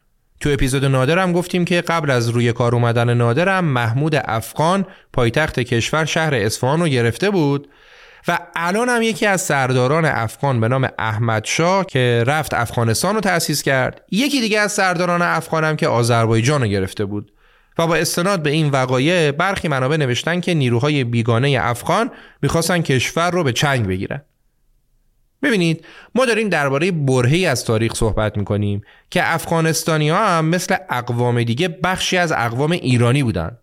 [0.40, 4.86] تو اپیزود نادر هم گفتیم که قبل از روی کار اومدن نادر هم محمود افغان
[5.12, 7.68] پایتخت کشور شهر اصفهان رو گرفته بود
[8.28, 13.20] و الان هم یکی از سرداران افغان به نام احمد شاه که رفت افغانستان رو
[13.20, 17.32] تأسیس کرد یکی دیگه از سرداران افغان هم که آذربایجان رو گرفته بود.
[17.78, 22.10] و با استناد به این وقایع برخی منابع نوشتن که نیروهای بیگانه افغان
[22.42, 24.22] می‌خواستن کشور رو به چنگ بگیرن.
[25.42, 31.42] ببینید ما داریم درباره برهی از تاریخ صحبت می‌کنیم که افغانستانی ها هم مثل اقوام
[31.42, 33.58] دیگه بخشی از اقوام ایرانی بودن.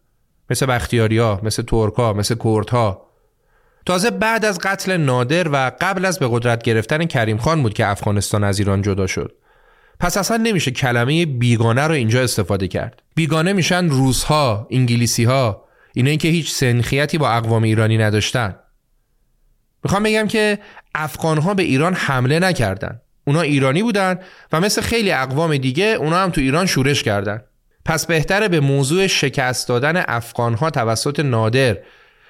[0.49, 3.09] مثل بختیاری ها، مثل ترک ها، مثل کرد ها
[3.85, 7.87] تازه بعد از قتل نادر و قبل از به قدرت گرفتن کریم خان بود که
[7.87, 9.35] افغانستان از ایران جدا شد.
[9.99, 13.01] پس اصلا نمیشه کلمه بیگانه رو اینجا استفاده کرد.
[13.15, 18.55] بیگانه میشن روزها، انگلیسی ها اینایی که هیچ سنخیتی با اقوام ایرانی نداشتن.
[19.83, 20.59] می‌خوام بگم که
[20.95, 23.01] افغان ها به ایران حمله نکردن.
[23.27, 24.19] اونا ایرانی بودن
[24.51, 27.41] و مثل خیلی اقوام دیگه اونا هم تو ایران شورش کردن.
[27.85, 31.77] پس بهتره به موضوع شکست دادن افغان ها توسط نادر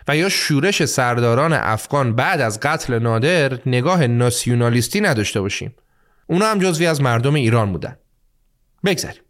[0.08, 5.76] و یا شورش سرداران افغان بعد از قتل نادر نگاه ناسیونالیستی نداشته باشیم.
[6.30, 7.98] اونا هم جزوی از مردم ایران بودن.
[8.86, 9.22] بگذاریم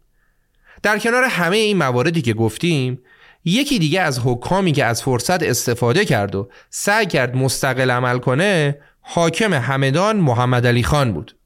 [0.82, 3.02] در کنار همه این مواردی که گفتیم
[3.44, 8.78] یکی دیگه از حکامی که از فرصت استفاده کرد و سعی کرد مستقل عمل کنه
[9.00, 11.36] حاکم همدان محمد علی خان بود.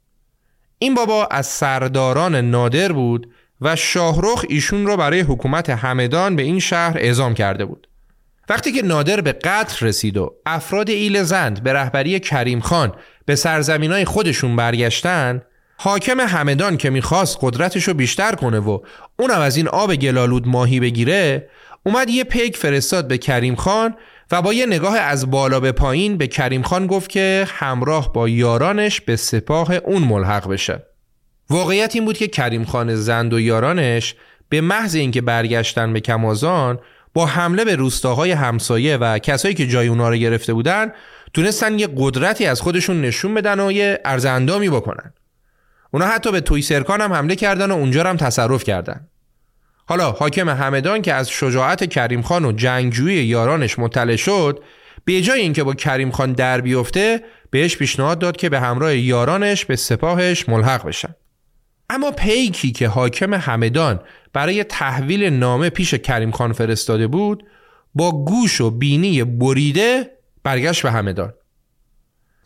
[0.78, 6.58] این بابا از سرداران نادر بود و شاهرخ ایشون را برای حکومت همدان به این
[6.58, 7.88] شهر اعزام کرده بود.
[8.48, 12.92] وقتی که نادر به قتل رسید و افراد ایل زند به رهبری کریم خان
[13.26, 15.42] به سرزمین های خودشون برگشتن
[15.76, 18.78] حاکم همدان که می‌خواست قدرتش رو بیشتر کنه و
[19.18, 21.49] اونم از این آب گلالود ماهی بگیره
[21.86, 23.95] اومد یه پیک فرستاد به کریم خان
[24.30, 28.28] و با یه نگاه از بالا به پایین به کریم خان گفت که همراه با
[28.28, 30.82] یارانش به سپاه اون ملحق بشه.
[31.51, 34.14] واقعیت این بود که کریم خان زند و یارانش
[34.49, 36.78] به محض اینکه برگشتن به کمازان
[37.14, 40.92] با حمله به روستاهای همسایه و کسایی که جای اونا رو گرفته بودن
[41.34, 45.12] تونستن یه قدرتی از خودشون نشون بدن و یه ارزندامی بکنن.
[45.90, 49.08] اونا حتی به توی سرکان هم حمله کردن و اونجا هم تصرف کردن.
[49.86, 54.62] حالا حاکم همدان که از شجاعت کریم خان و جنگجوی یارانش مطلع شد
[55.04, 59.64] به جای اینکه با کریم خان در بیفته بهش پیشنهاد داد که به همراه یارانش
[59.64, 61.14] به سپاهش ملحق بشن.
[61.90, 64.00] اما پیکی که حاکم همدان
[64.35, 67.45] برای تحویل نامه پیش کریم خان فرستاده بود
[67.95, 70.11] با گوش و بینی بریده
[70.43, 71.32] برگشت به همدان.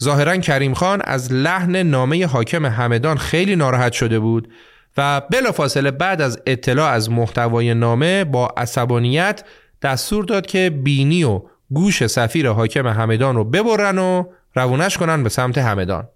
[0.03, 4.49] ظاهرا کریم خان از لحن نامه حاکم همدان خیلی ناراحت شده بود
[4.97, 9.45] و بلافاصله بعد از اطلاع از محتوای نامه با عصبانیت
[9.83, 14.25] دستور داد که بینی و گوش سفیر حاکم همدان رو ببرن و
[14.55, 16.09] روونش کنن به سمت همدان.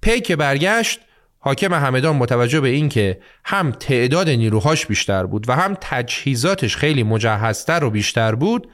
[0.00, 1.00] پی که برگشت
[1.46, 7.02] حاکم همدان متوجه به این که هم تعداد نیروهاش بیشتر بود و هم تجهیزاتش خیلی
[7.02, 8.68] مجهزتر و بیشتر بود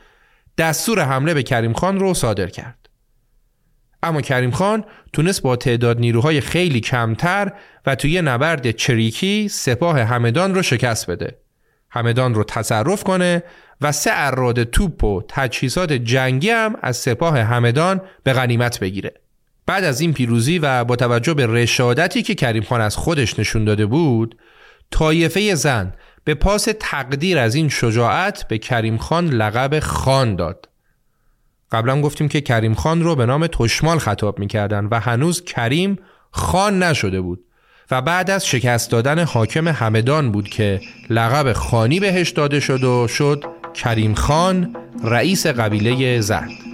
[0.59, 2.89] دستور حمله به کریم خان رو صادر کرد.
[4.03, 7.53] اما کریم خان تونست با تعداد نیروهای خیلی کمتر
[7.87, 11.39] و توی نبرد چریکی سپاه همدان رو شکست بده.
[11.91, 13.43] همدان رو تصرف کنه
[13.81, 19.22] و سه اراد توپ و تجهیزات جنگی هم از سپاه همدان به غنیمت بگیره.
[19.67, 23.65] بعد از این پیروزی و با توجه به رشادتی که کریم خان از خودش نشون
[23.65, 24.37] داده بود
[24.91, 25.93] طایفه زن
[26.25, 30.69] به پاس تقدیر از این شجاعت به کریم خان لقب خان داد.
[31.73, 35.99] قبلا گفتیم که کریم خان رو به نام تشمال خطاب می‌کردن و هنوز کریم
[36.31, 37.45] خان نشده بود
[37.91, 43.09] و بعد از شکست دادن حاکم همدان بود که لقب خانی بهش داده شد و
[43.09, 43.45] شد
[43.75, 46.72] کریم خان رئیس قبیله زرد.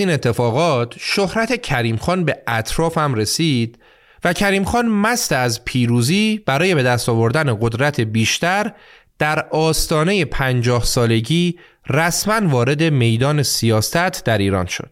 [0.00, 3.78] این اتفاقات شهرت کریم خان به اطراف هم رسید
[4.24, 8.72] و کریم خان مست از پیروزی برای به دست آوردن قدرت بیشتر
[9.18, 14.90] در آستانه پنجاه سالگی رسما وارد میدان سیاست در ایران شد.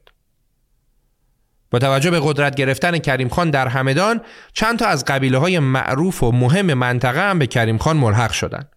[1.71, 4.21] با توجه به قدرت گرفتن کریم خان در همدان
[4.53, 8.69] چند تا از قبیله های معروف و مهم منطقه هم به کریم خان ملحق شدند.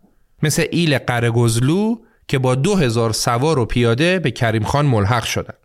[0.44, 1.96] مثل ایل قرگزلو
[2.28, 5.61] که با دو هزار سوار و پیاده به کریم خان ملحق شدند.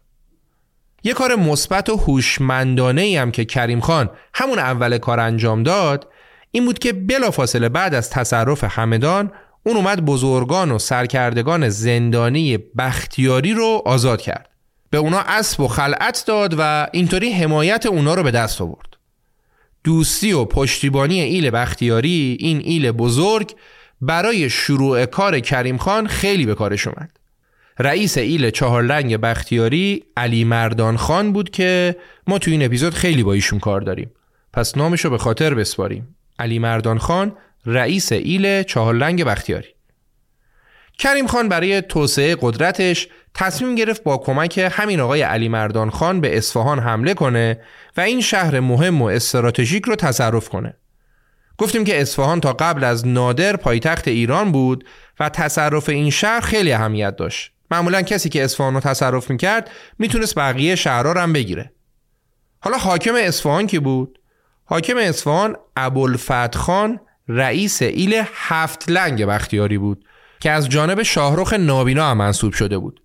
[1.07, 6.09] یه کار مثبت و هوشمندانه ای هم که کریم خان همون اول کار انجام داد
[6.51, 9.33] این بود که بلافاصله بعد از تصرف همدان
[9.63, 14.49] اون اومد بزرگان و سرکردگان زندانی بختیاری رو آزاد کرد.
[14.91, 18.97] به اونا اسب و خلعت داد و اینطوری حمایت اونا رو به دست آورد.
[19.85, 23.55] دوستی و پشتیبانی ایل بختیاری این ایل بزرگ
[24.01, 27.16] برای شروع کار کریم خان خیلی به کارش اومد.
[27.79, 31.97] رئیس ایل چهارلنگ بختیاری علی مردان خان بود که
[32.27, 34.11] ما تو این اپیزود خیلی با ایشون کار داریم
[34.53, 39.69] پس نامشو به خاطر بسپاریم علی مردان خان رئیس ایل چهارلنگ بختیاری
[40.99, 46.37] کریم خان برای توسعه قدرتش تصمیم گرفت با کمک همین آقای علی مردان خان به
[46.37, 47.61] اصفهان حمله کنه
[47.97, 50.75] و این شهر مهم و استراتژیک رو تصرف کنه.
[51.59, 54.85] گفتیم که اصفهان تا قبل از نادر پایتخت ایران بود
[55.21, 57.56] و تصرف این شهر خیلی اهمیت داشت.
[57.71, 61.73] معمولا کسی که اصفهان رو تصرف می‌کرد می‌تونست بقیه شهرها هم بگیره.
[62.61, 64.19] حالا حاکم اصفهان کی بود؟
[64.65, 70.05] حاکم اصفهان ابوالفتح خان رئیس ایل هفت لنگ بختیاری بود
[70.41, 73.03] که از جانب شاهرخ نابینا هم منصوب شده بود.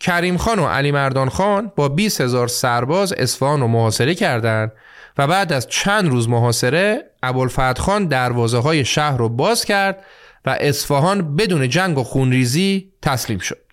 [0.00, 4.72] کریم خان و علی مردان خان با 20 هزار سرباز اصفهان رو محاصره کردند
[5.18, 10.04] و بعد از چند روز محاصره ابوالفتح خان دروازه های شهر رو باز کرد
[10.44, 13.64] و اصفهان بدون جنگ و خونریزی تسلیم شد.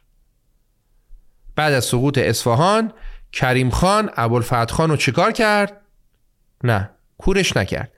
[1.56, 2.94] بعد از سقوط اصفهان
[3.32, 5.82] کریم خان ابوالفتح خان رو چیکار کرد؟
[6.64, 7.92] نه کورش نکرد.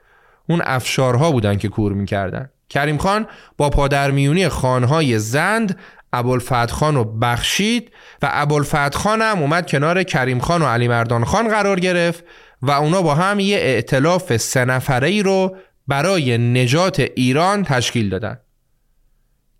[0.49, 2.49] اون افشارها بودن که کور می‌کردن.
[2.70, 5.80] کریم خان با پادرمیونی خانهای زند
[6.13, 7.91] ابوالفتح خان رو بخشید
[8.22, 12.24] و ابوالفتح خان هم اومد کنار کریم خان و علی مردان خان قرار گرفت
[12.61, 15.57] و اونا با هم یه ائتلاف سه نفره ای رو
[15.88, 18.39] برای نجات ایران تشکیل دادن.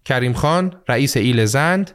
[0.08, 1.92] کریم خان رئیس ایل زند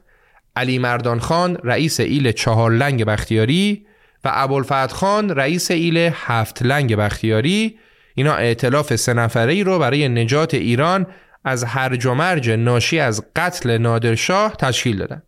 [0.56, 3.86] علی مردان خان رئیس ایل چهار لنگ بختیاری
[4.24, 7.78] و ابوالفتح خان رئیس ایل هفت لنگ بختیاری
[8.14, 11.06] اینا ائتلاف سه نفره ای رو برای نجات ایران
[11.44, 15.22] از هرج و مرج ناشی از قتل نادرشاه تشکیل دادن.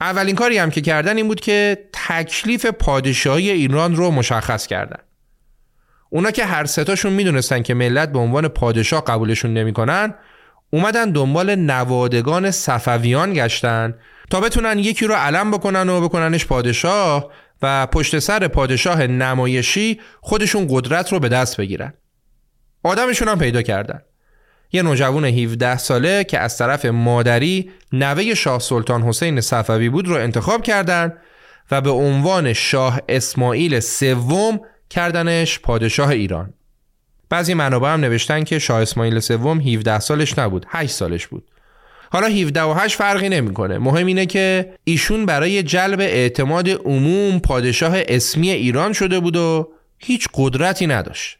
[0.00, 5.02] اولین کاری هم که کردن این بود که تکلیف پادشاهی ایران رو مشخص کردن.
[6.10, 10.14] اونا که هر ستاشون می‌دونستن که ملت به عنوان پادشاه قبولشون نمی‌کنن
[10.74, 13.94] اومدن دنبال نوادگان صفویان گشتن
[14.30, 17.30] تا بتونن یکی رو علم بکنن و بکننش پادشاه
[17.62, 21.92] و پشت سر پادشاه نمایشی خودشون قدرت رو به دست بگیرن.
[22.82, 24.02] آدمشون هم پیدا کردن.
[24.72, 30.14] یه نوجوان 17 ساله که از طرف مادری نوه شاه سلطان حسین صفوی بود رو
[30.14, 31.18] انتخاب کردند
[31.70, 34.60] و به عنوان شاه اسماعیل سوم
[34.90, 36.54] کردنش پادشاه ایران.
[37.32, 41.44] بعضی منابع هم نوشتن که شاه اسماعیل سوم 17 سالش نبود 8 سالش بود.
[42.10, 43.78] حالا 17 و 8 فرقی نمی‌کنه.
[43.78, 49.68] مهم اینه که ایشون برای جلب اعتماد عموم پادشاه اسمی ایران شده بود و
[49.98, 51.38] هیچ قدرتی نداشت.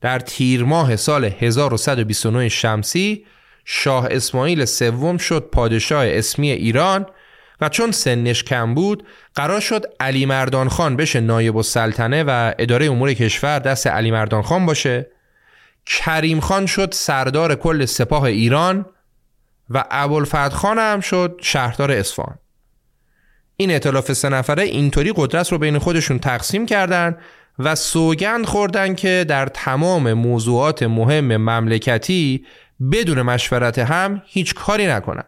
[0.00, 3.24] در تیر ماه سال 1129 شمسی
[3.64, 7.06] شاه اسماعیل سوم شد پادشاه اسمی ایران
[7.60, 12.86] و چون سنش کم بود قرار شد علی مردان خان بشه نایب السلطنه و اداره
[12.86, 15.06] امور کشور دست علی مردان خان باشه.
[15.86, 18.86] کریم خان شد سردار کل سپاه ایران
[19.70, 22.38] و ابوالفتح خان هم شد شهردار اصفهان.
[23.56, 27.18] این اطلاف سه نفره اینطوری قدرت رو بین خودشون تقسیم کردند
[27.58, 32.46] و سوگند خوردن که در تمام موضوعات مهم مملکتی
[32.92, 35.24] بدون مشورت هم هیچ کاری نکنن.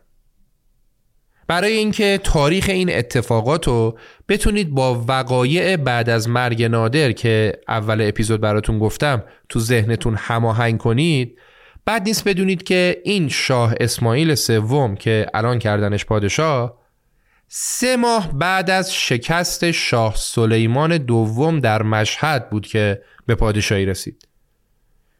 [1.52, 3.98] برای اینکه تاریخ این اتفاقات رو
[4.28, 10.78] بتونید با وقایع بعد از مرگ نادر که اول اپیزود براتون گفتم تو ذهنتون هماهنگ
[10.78, 11.38] کنید
[11.84, 16.78] بعد نیست بدونید که این شاه اسماعیل سوم که الان کردنش پادشاه
[17.48, 24.28] سه ماه بعد از شکست شاه سلیمان دوم در مشهد بود که به پادشاهی رسید.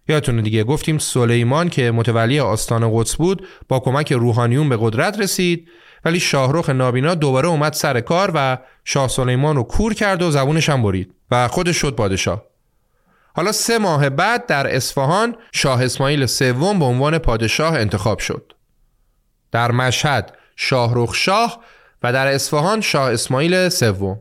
[0.09, 5.69] یادتونه دیگه گفتیم سلیمان که متولی آستان قدس بود با کمک روحانیون به قدرت رسید.
[6.05, 10.69] ولی شاهرخ نابینا دوباره اومد سر کار و شاه سلیمان رو کور کرد و زبونش
[10.69, 12.43] هم برید و خودش شد پادشاه.
[13.35, 18.53] حالا سه ماه بعد در اصفهان شاه اسماعیل سوم به عنوان پادشاه انتخاب شد.
[19.53, 21.61] در مشهد شاهرخ شاه
[22.03, 24.21] و در اصفهان شاه اسماعیل سوم.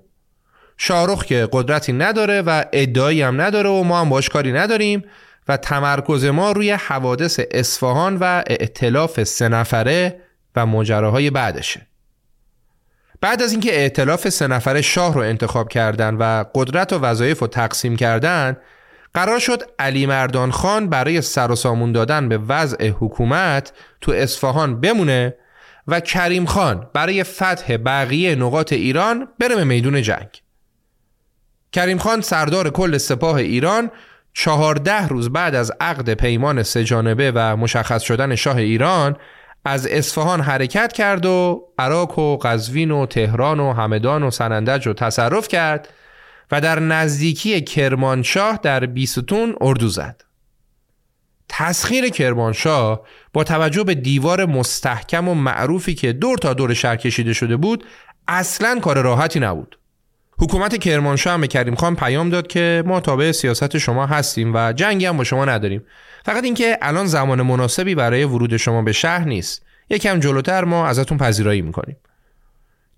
[0.77, 5.03] شاهرخ که قدرتی نداره و ادعایی هم نداره و ما هم باش کاری نداریم
[5.47, 10.21] و تمرکز ما روی حوادث اصفهان و ائتلاف سه نفره
[10.55, 11.87] و ماجراهای بعدشه.
[13.21, 17.47] بعد از اینکه ائتلاف سه نفره شاه رو انتخاب کردند و قدرت و وظایف رو
[17.47, 18.57] تقسیم کردند
[19.13, 24.81] قرار شد علی مردان خان برای سر و سامون دادن به وضع حکومت تو اصفهان
[24.81, 25.35] بمونه
[25.87, 30.41] و کریم خان برای فتح بقیه نقاط ایران بره به میدون جنگ.
[31.71, 33.91] کریم خان سردار کل سپاه ایران
[34.33, 39.17] چهارده روز بعد از عقد پیمان سجانبه و مشخص شدن شاه ایران
[39.66, 44.93] از اصفهان حرکت کرد و عراق و قزوین و تهران و همدان و سنندج رو
[44.93, 45.89] تصرف کرد
[46.51, 50.24] و در نزدیکی کرمانشاه در بیستون اردو زد.
[51.49, 53.01] تسخیر کرمانشاه
[53.34, 57.86] با توجه به دیوار مستحکم و معروفی که دور تا دور شهر کشیده شده بود
[58.28, 59.80] اصلا کار راحتی نبود.
[60.41, 64.73] حکومت کرمانشاه هم به کریم خان پیام داد که ما تابع سیاست شما هستیم و
[64.73, 65.83] جنگی هم با شما نداریم.
[66.25, 69.65] فقط اینکه الان زمان مناسبی برای ورود شما به شهر نیست.
[69.89, 71.97] یکم جلوتر ما ازتون پذیرایی می‌کنیم.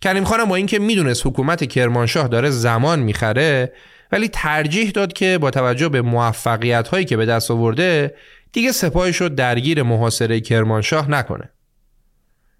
[0.02, 3.74] کریم خانم با اینکه می‌دونست حکومت کرمانشاه داره زمان می‌خره
[4.12, 8.16] ولی ترجیح داد که با توجه به موفقیت هایی که به دست آورده
[8.52, 11.50] دیگه سپاهش رو درگیر محاصره کرمانشاه نکنه.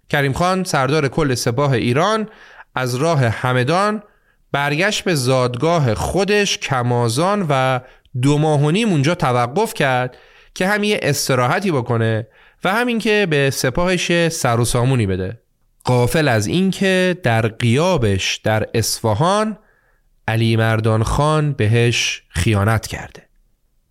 [0.08, 2.28] کریم خان سردار کل سپاه ایران
[2.74, 4.02] از راه همدان
[4.54, 7.80] برگشت به زادگاه خودش کمازان و
[8.22, 10.16] دو ماه و نیم اونجا توقف کرد
[10.54, 12.26] که هم یه استراحتی بکنه
[12.64, 15.40] و همین که به سپاهش سر و سامونی بده.
[15.84, 19.58] قافل از اینکه در قیابش در اصفهان
[20.28, 23.22] علی مردان خان بهش خیانت کرده.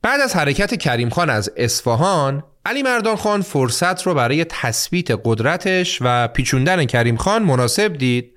[0.01, 5.97] بعد از حرکت کریم خان از اصفهان علی مردان خان فرصت رو برای تثبیت قدرتش
[6.01, 8.33] و پیچوندن کریم خان مناسب دید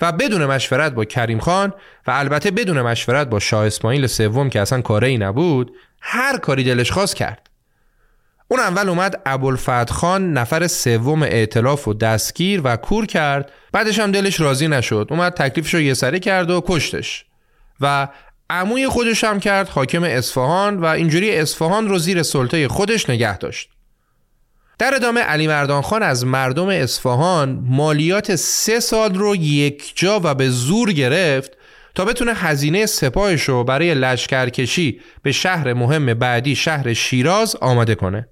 [0.00, 1.72] و بدون مشورت با کریم خان
[2.06, 6.90] و البته بدون مشورت با شاه اسماعیل سوم که اصلا کاری نبود هر کاری دلش
[6.90, 7.50] خواست کرد.
[8.48, 13.52] اون اول اومد ابوالفتح خان نفر سوم ائتلاف و دستگیر و کور کرد.
[13.72, 15.06] بعدش هم دلش راضی نشد.
[15.10, 17.24] اومد تکلیفش رو یه سره کرد و کشتش.
[17.80, 18.08] و
[18.50, 23.70] عموی خودش هم کرد حاکم اصفهان و اینجوری اصفهان رو زیر سلطه خودش نگه داشت.
[24.78, 30.34] در ادامه علی مردان خان از مردم اصفهان مالیات سه سال رو یک جا و
[30.34, 31.52] به زور گرفت
[31.94, 38.28] تا بتونه هزینه سپاهش رو برای لشکرکشی به شهر مهم بعدی شهر شیراز آماده کنه.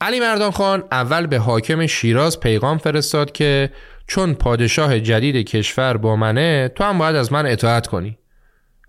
[0.00, 3.70] علی مردان خان اول به حاکم شیراز پیغام فرستاد که
[4.06, 8.18] چون پادشاه جدید کشور با منه تو هم باید از من اطاعت کنی.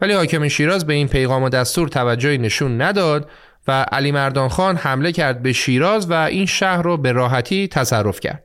[0.01, 3.29] ولی حاکم شیراز به این پیغام و دستور توجهی نشون نداد
[3.67, 8.19] و علی مردان خان حمله کرد به شیراز و این شهر رو به راحتی تصرف
[8.19, 8.43] کرد.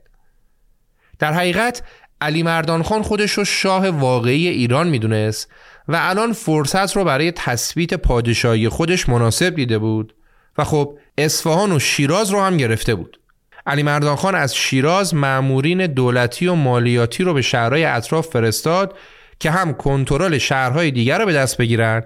[1.19, 1.83] در حقیقت
[2.21, 5.51] علی مردان خان خودش رو شاه واقعی ایران می‌دونست
[5.87, 10.15] و الان فرصت رو برای تثبیت پادشاهی خودش مناسب دیده بود
[10.57, 13.19] و خب اصفهان و شیراز رو هم گرفته بود.
[13.65, 18.97] علی مردان خان از شیراز معمورین دولتی و مالیاتی رو به شهرهای اطراف فرستاد
[19.39, 22.03] که هم کنترل شهرهای دیگر رو به دست بگیرن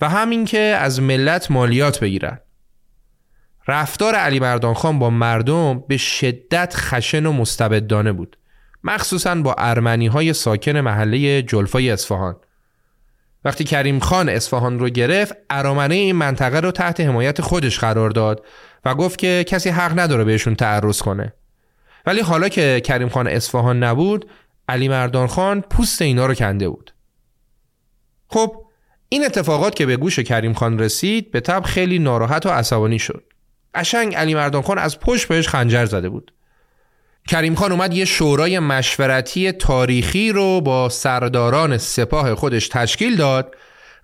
[0.00, 2.38] و همین که از ملت مالیات بگیرن.
[3.68, 8.38] رفتار علی مردان خان با مردم به شدت خشن و مستبدانه بود.
[8.84, 12.36] مخصوصا با ارمنی های ساکن محله جلفای اصفهان.
[13.44, 18.46] وقتی کریم خان اصفهان رو گرفت ارامنه این منطقه رو تحت حمایت خودش قرار داد
[18.84, 21.32] و گفت که کسی حق نداره بهشون تعرض کنه.
[22.06, 24.30] ولی حالا که کریم خان اصفهان نبود
[24.68, 26.94] علی مردان خان پوست اینا رو کنده بود.
[28.28, 28.64] خب
[29.08, 33.31] این اتفاقات که به گوش کریم خان رسید به تب خیلی ناراحت و عصبانی شد.
[33.74, 36.32] قشنگ علی مردان خان از پشت بهش خنجر زده بود.
[37.28, 43.54] کریم خان اومد یه شورای مشورتی تاریخی رو با سرداران سپاه خودش تشکیل داد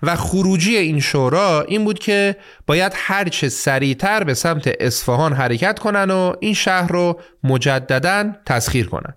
[0.02, 6.10] و خروجی این شورا این بود که باید هرچه سریعتر به سمت اصفهان حرکت کنن
[6.10, 9.14] و این شهر رو مجددا تسخیر کنن.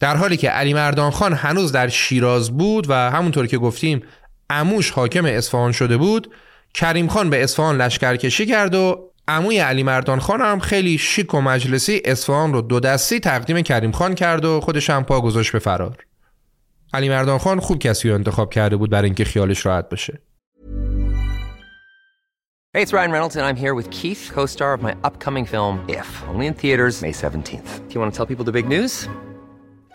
[0.00, 4.02] در حالی که علی مردان خان هنوز در شیراز بود و همونطور که گفتیم
[4.50, 6.34] اموش حاکم اصفهان شده بود
[6.74, 11.40] کریم خان به اصفهان لشکرکشی کرد و عموی علی مردان خان هم خیلی شیک و
[11.40, 15.58] مجلسی اصفهان رو دو دستی تقدیم کریم خان کرد و خودش هم پا گذاشت به
[15.58, 15.96] فرار
[16.94, 20.22] علی مردان خان خوب کسی رو انتخاب کرده بود برای اینکه خیالش راحت بشه
[22.74, 26.08] Hey, it's Ryan Reynolds and I'm here with Keith, co-star of my upcoming film If,
[26.32, 27.70] only in theaters May 17th.
[27.86, 29.08] Do you want to tell people the big news?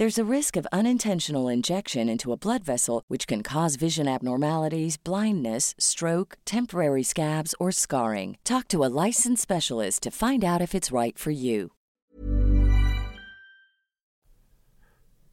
[0.00, 4.96] There's a risk of unintentional injection into a blood vessel, which can cause vision abnormalities,
[4.96, 8.38] blindness, stroke, temporary scabs, or scarring.
[8.42, 11.70] Talk to a licensed specialist to find out if it's right for you.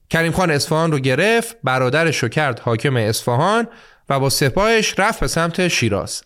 [0.10, 3.68] کریم خان اصفهان رو گرفت برادرش رو کرد حاکم اصفهان
[4.10, 6.24] و با سپاهش رفت به سمت شیراز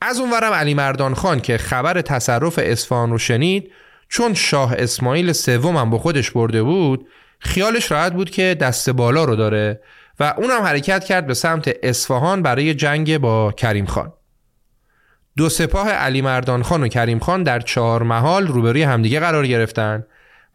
[0.00, 3.72] از اونورم علی مردان خان که خبر تصرف اصفهان رو شنید
[4.08, 7.08] چون شاه اسماعیل سوم هم با خودش برده بود
[7.42, 9.80] خیالش راحت بود که دست بالا رو داره
[10.20, 14.12] و اونم حرکت کرد به سمت اصفهان برای جنگ با کریم خان
[15.36, 20.04] دو سپاه علی مردان خان و کریم خان در چهار محال روبروی همدیگه قرار گرفتن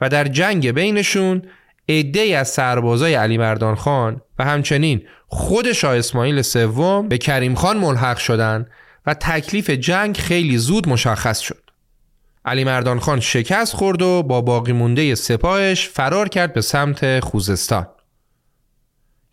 [0.02, 1.42] و در جنگ بینشون
[1.90, 7.78] عده از سربازای علی مردان خان و همچنین خود شاه اسماعیل سوم به کریم خان
[7.78, 8.70] ملحق شدند
[9.06, 11.67] و تکلیف جنگ خیلی زود مشخص شد.
[12.48, 17.88] علی مردان خان شکست خورد و با باقی مونده سپاهش فرار کرد به سمت خوزستان.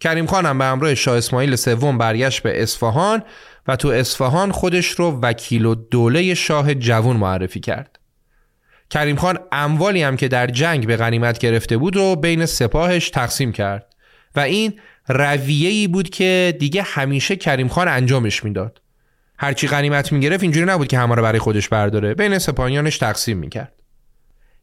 [0.01, 3.23] کریم خان هم به همراه شاه اسماعیل سوم برگشت به اصفهان
[3.67, 7.99] و تو اصفهان خودش رو وکیل و دوله شاه جوون معرفی کرد.
[8.91, 13.53] کریم خان اموالی هم که در جنگ به غنیمت گرفته بود رو بین سپاهش تقسیم
[13.53, 13.95] کرد
[14.37, 18.81] و این رویه‌ای بود که دیگه همیشه کریم خان انجامش می‌داد.
[19.39, 23.73] هرچی غنیمت می‌گرفت اینجوری نبود که همه رو برای خودش برداره بین سپاهیانش تقسیم می‌کرد.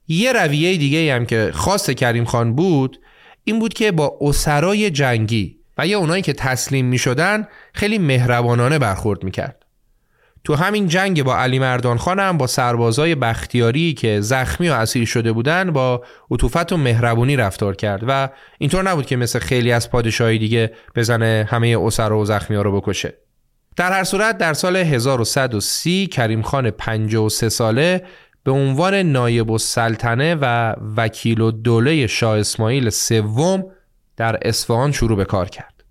[0.07, 2.99] یه رویه دیگه هم که خاص کریم خان بود
[3.43, 8.79] این بود که با اسرای جنگی و یا اونایی که تسلیم می شدن خیلی مهربانانه
[8.79, 9.65] برخورد می کرد.
[10.43, 15.31] تو همین جنگ با علی مردان خانم با سربازای بختیاری که زخمی و اسیر شده
[15.31, 20.39] بودن با عطوفت و مهربونی رفتار کرد و اینطور نبود که مثل خیلی از پادشاهی
[20.39, 23.13] دیگه بزنه همه اسرا و زخمی ها رو بکشه.
[23.75, 28.03] در هر صورت در سال 1130 کریم خان 53 ساله
[28.43, 33.63] به عنوان نایب السلطنه و وکیل و دوله شاه اسماعیل سوم
[34.17, 35.83] در اصفهان شروع به کار کرد.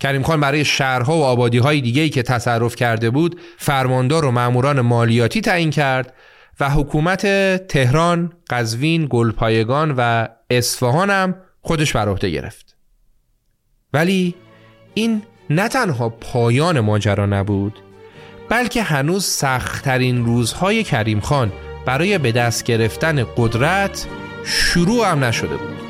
[0.00, 4.80] کریم خان برای شهرها و آبادی های دیگه که تصرف کرده بود فرماندار و ماموران
[4.80, 6.14] مالیاتی تعیین کرد
[6.60, 7.26] و حکومت
[7.66, 12.76] تهران، قزوین، گلپایگان و اصفهان هم خودش بر عهده گرفت.
[13.92, 14.34] ولی
[14.94, 17.78] این نه تنها پایان ماجرا نبود
[18.48, 21.52] بلکه هنوز سختترین روزهای کریم خان
[21.86, 24.06] برای به دست گرفتن قدرت
[24.44, 25.87] شروع هم نشده بود.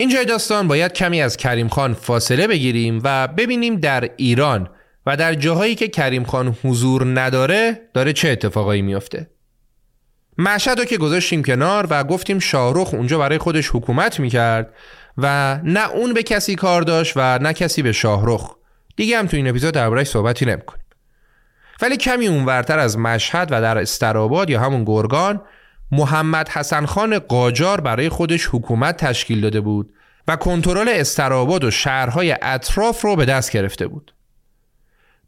[0.00, 4.70] اینجای داستان باید کمی از کریم خان فاصله بگیریم و ببینیم در ایران
[5.06, 9.30] و در جاهایی که کریم خان حضور نداره داره چه اتفاقایی میافته.
[10.38, 14.74] مشهد رو که گذاشتیم کنار و گفتیم شاهروخ اونجا برای خودش حکومت می‌کرد
[15.18, 18.54] و نه اون به کسی کار داشت و نه کسی به شاهروخ
[18.96, 20.84] دیگه هم تو این اپیزود دربارهش صحبتی نمی‌کنیم.
[21.82, 25.42] ولی کمی اونورتر از مشهد و در استراباد یا همون گرگان
[25.92, 29.92] محمد حسن خان قاجار برای خودش حکومت تشکیل داده بود
[30.28, 34.14] و کنترل استراباد و شهرهای اطراف رو به دست گرفته بود.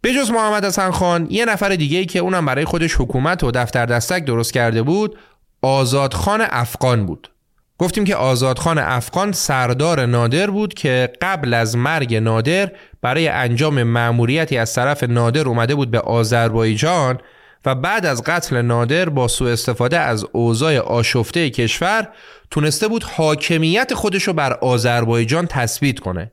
[0.00, 3.50] به جز محمد حسن خان یه نفر دیگه ای که اونم برای خودش حکومت و
[3.50, 5.18] دفتر دستک درست کرده بود
[5.62, 7.30] آزادخان افغان بود.
[7.78, 14.58] گفتیم که آزادخان افغان سردار نادر بود که قبل از مرگ نادر برای انجام مأموریتی
[14.58, 17.18] از طرف نادر اومده بود به آذربایجان
[17.64, 22.08] و بعد از قتل نادر با سوء استفاده از اوضاع آشفته کشور
[22.50, 26.32] تونسته بود حاکمیت خودش رو بر آذربایجان تثبیت کنه.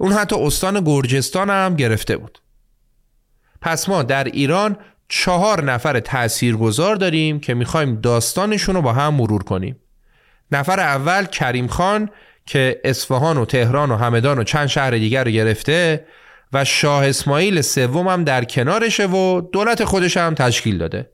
[0.00, 2.38] اون حتی استان گرجستان هم گرفته بود.
[3.60, 4.76] پس ما در ایران
[5.08, 9.76] چهار نفر تاثیرگذار داریم که می‌خوایم داستانشون رو با هم مرور کنیم.
[10.52, 12.10] نفر اول کریم خان
[12.46, 16.06] که اصفهان و تهران و همدان و چند شهر دیگر رو گرفته
[16.52, 21.10] و شاه اسماعیل سوم هم در کنارشه و دولت خودش هم تشکیل داده.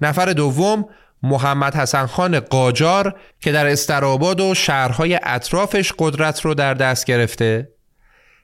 [0.00, 0.88] نفر دوم
[1.22, 7.68] محمد حسن خان قاجار که در استراباد و شهرهای اطرافش قدرت رو در دست گرفته.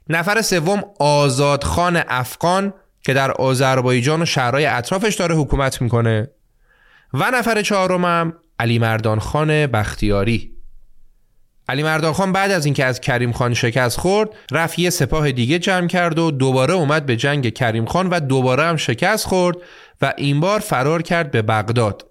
[0.09, 6.30] نفر سوم آزاد خان افغان که در آذربایجان و شهرهای اطرافش داره حکومت می‌کنه.
[7.14, 10.57] و نفر چهارمم علی مردان خان بختیاری.
[11.68, 15.58] علی مردان خان بعد از اینکه از کریم خان شکست خورد رفت یه سپاه دیگه
[15.58, 19.56] جمع کرد و دوباره اومد به جنگ کریم خان و دوباره هم شکست خورد
[20.00, 22.04] و این بار فرار کرد به بغداد.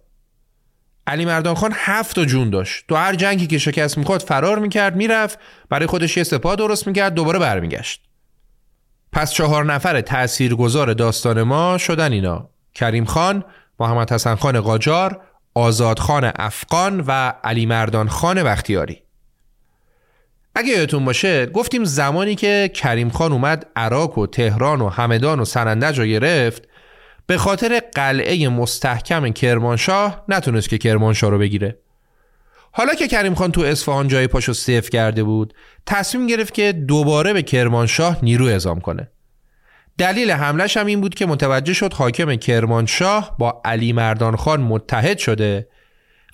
[1.07, 2.85] علی مردان خان هفت جون داشت.
[2.87, 5.39] تو هر جنگی که شکست می‌خورد فرار می‌کرد می‌رفت.
[5.69, 8.01] برای خودش یه سپاه درست می‌کرد دوباره برمیگشت.
[9.13, 12.49] پس چهار نفر تاثیرگذار داستان ما شدن اینا.
[12.73, 13.43] کریم خان
[13.79, 15.21] محمد حسن خان قاجار
[15.53, 19.06] آزاد خان افغان و علی مردان خان بختیاری.
[20.57, 25.45] اگه یادتون باشه گفتیم زمانی که کریم خان اومد عراق و تهران و همدان و
[25.45, 26.63] سنندج رو گرفت
[27.27, 31.79] به خاطر قلعه مستحکم کرمانشاه نتونست که کرمانشاه رو بگیره.
[32.71, 35.53] حالا که کریم خان تو اصفهان جای پاشو سیف کرده بود
[35.85, 39.11] تصمیم گرفت که دوباره به کرمانشاه نیرو اعزام کنه.
[39.97, 45.17] دلیل حملش هم این بود که متوجه شد حاکم کرمانشاه با علی مردان خان متحد
[45.17, 45.67] شده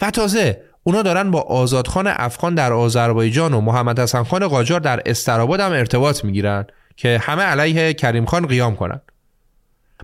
[0.02, 5.02] و تازه اونا دارن با آزادخان افغان در آذربایجان و محمد حسن خان قاجار در
[5.06, 6.66] استراباد هم ارتباط می‌گیرن
[6.96, 9.02] که همه علیه کریم خان قیام کنن.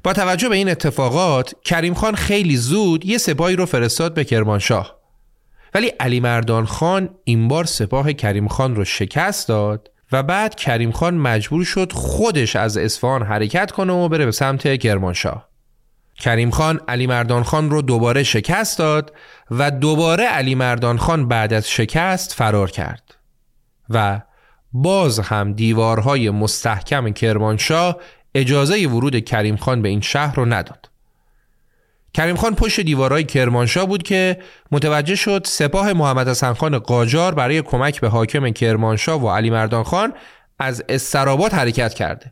[0.04, 5.00] با توجه به این اتفاقات کریم خان خیلی زود یه سپاهی رو فرستاد به کرمانشاه.
[5.74, 10.92] ولی علی مردان خان این بار سپاه کریم خان رو شکست داد و بعد کریم
[10.92, 15.49] خان مجبور شد خودش از اصفهان حرکت کنه و بره به سمت کرمانشاه.
[16.20, 19.14] کریم خان علی مردان خان رو دوباره شکست داد
[19.52, 23.16] و دوباره علی مردان خان بعد از شکست فرار کرد
[23.90, 24.22] و
[24.74, 27.98] باز هم دیوارهای مستحکم کرمانشاه
[28.36, 30.90] اجازه ورود کریم خان به این شهر رو نداد.
[32.14, 34.38] کریم خان پشت دیوارهای کرمانشاه بود که
[34.72, 39.84] متوجه شد سپاه محمد حسن خان قاجار برای کمک به حاکم کرمانشاه و علی مردان
[39.84, 40.14] خان
[40.60, 42.32] از استراباد حرکت کرده.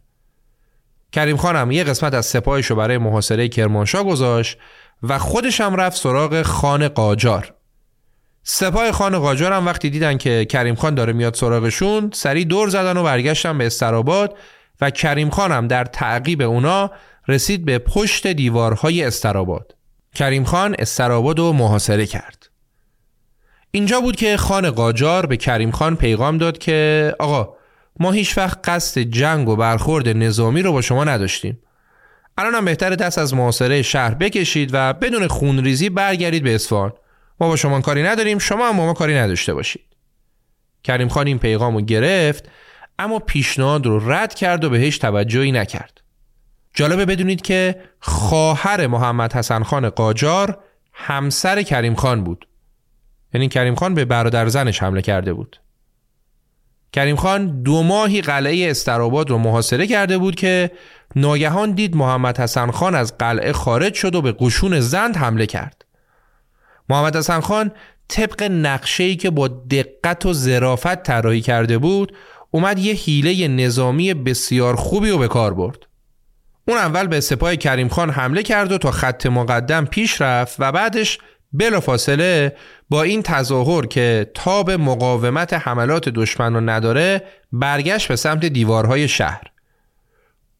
[1.11, 4.57] کریم خان هم یه قسمت از سپاهش رو برای محاصره کرمانشاه گذاشت
[5.03, 7.53] و خودش هم رفت سراغ خان قاجار.
[8.43, 12.97] سپاه خان قاجار هم وقتی دیدن که کریم خان داره میاد سراغشون سریع دور زدن
[12.97, 14.37] و برگشتن به استراباد
[14.81, 16.91] و کریم خان هم در تعقیب اونا
[17.27, 19.75] رسید به پشت دیوارهای استراباد
[20.15, 22.49] کریم خان استراباد رو محاصره کرد
[23.71, 27.56] اینجا بود که خان قاجار به کریم خان پیغام داد که آقا
[27.99, 31.59] ما هیچ وقت قصد جنگ و برخورد نظامی رو با شما نداشتیم.
[32.37, 36.93] الان هم بهتر دست از محاصره شهر بکشید و بدون خونریزی برگردید به اصفهان.
[37.39, 39.85] ما با شما کاری نداریم شما هم با ما کاری نداشته باشید.
[40.83, 42.49] کریم خان این پیغام رو گرفت
[42.99, 46.01] اما پیشنهاد رو رد کرد و بهش توجهی نکرد.
[46.73, 50.59] جالبه بدونید که خواهر محمد حسن خان قاجار
[50.93, 52.47] همسر کریم خان بود.
[53.33, 55.59] یعنی کریم خان به برادر زنش حمله کرده بود.
[56.97, 60.71] کریم خان دو ماهی قلعه استراباد رو محاصره کرده بود که
[61.15, 65.85] ناگهان دید محمد حسن خان از قلعه خارج شد و به قشون زند حمله کرد.
[66.89, 67.71] محمد حسن خان
[68.07, 72.13] طبق نقشه‌ای که با دقت و ظرافت طراحی کرده بود
[72.51, 75.79] اومد یه حیله نظامی بسیار خوبی رو به کار برد.
[76.67, 80.71] اون اول به سپاه کریم خان حمله کرد و تا خط مقدم پیش رفت و
[80.71, 81.19] بعدش
[81.79, 82.55] فاصله
[82.89, 89.43] با این تظاهر که تاب مقاومت حملات دشمن رو نداره برگشت به سمت دیوارهای شهر.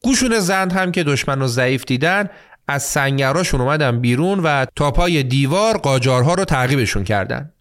[0.04, 2.30] گوشون زند هم که دشمن رو ضعیف دیدن
[2.68, 7.52] از سنگراشون اومدن بیرون و تا پای دیوار قاجارها رو تعقیبشون کردن.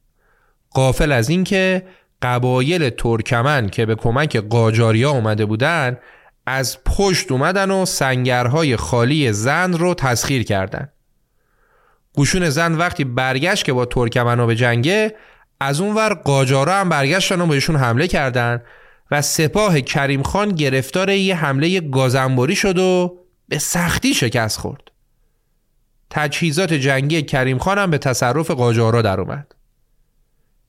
[0.70, 1.86] قافل از اینکه
[2.22, 5.98] قبایل ترکمن که به کمک قاجاریا اومده بودن
[6.46, 10.88] از پشت اومدن و سنگرهای خالی زن رو تسخیر کردن.
[12.16, 15.14] گوشون زن وقتی برگشت که با ترکمن به جنگه
[15.60, 18.62] از اون ور قاجارا هم برگشتن و بهشون حمله کردن
[19.10, 24.90] و سپاه کریم خان گرفتار یه حمله گازنباری شد و به سختی شکست خورد.
[26.10, 29.54] تجهیزات جنگی کریم خان هم به تصرف قاجارا در اومد.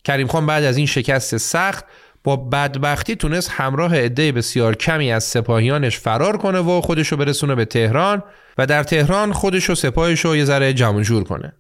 [0.04, 1.86] کریم خان بعد از این شکست سخت
[2.28, 7.66] با بدبختی تونست همراه عده بسیار کمی از سپاهیانش فرار کنه و خودشو برسونه به
[7.66, 8.24] تهران
[8.58, 11.54] و در تهران خودشو سپاهشو یه ذره جمع جور کنه.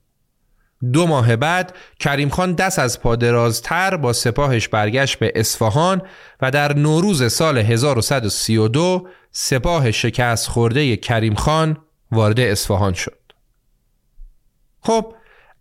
[0.93, 6.01] دو ماه بعد کریم خان دست از پادرازتر با سپاهش برگشت به اصفهان
[6.41, 11.77] و در نوروز سال 1132 سپاه شکست خورده کریم خان
[12.11, 13.31] وارد اصفهان شد.
[14.81, 15.13] خب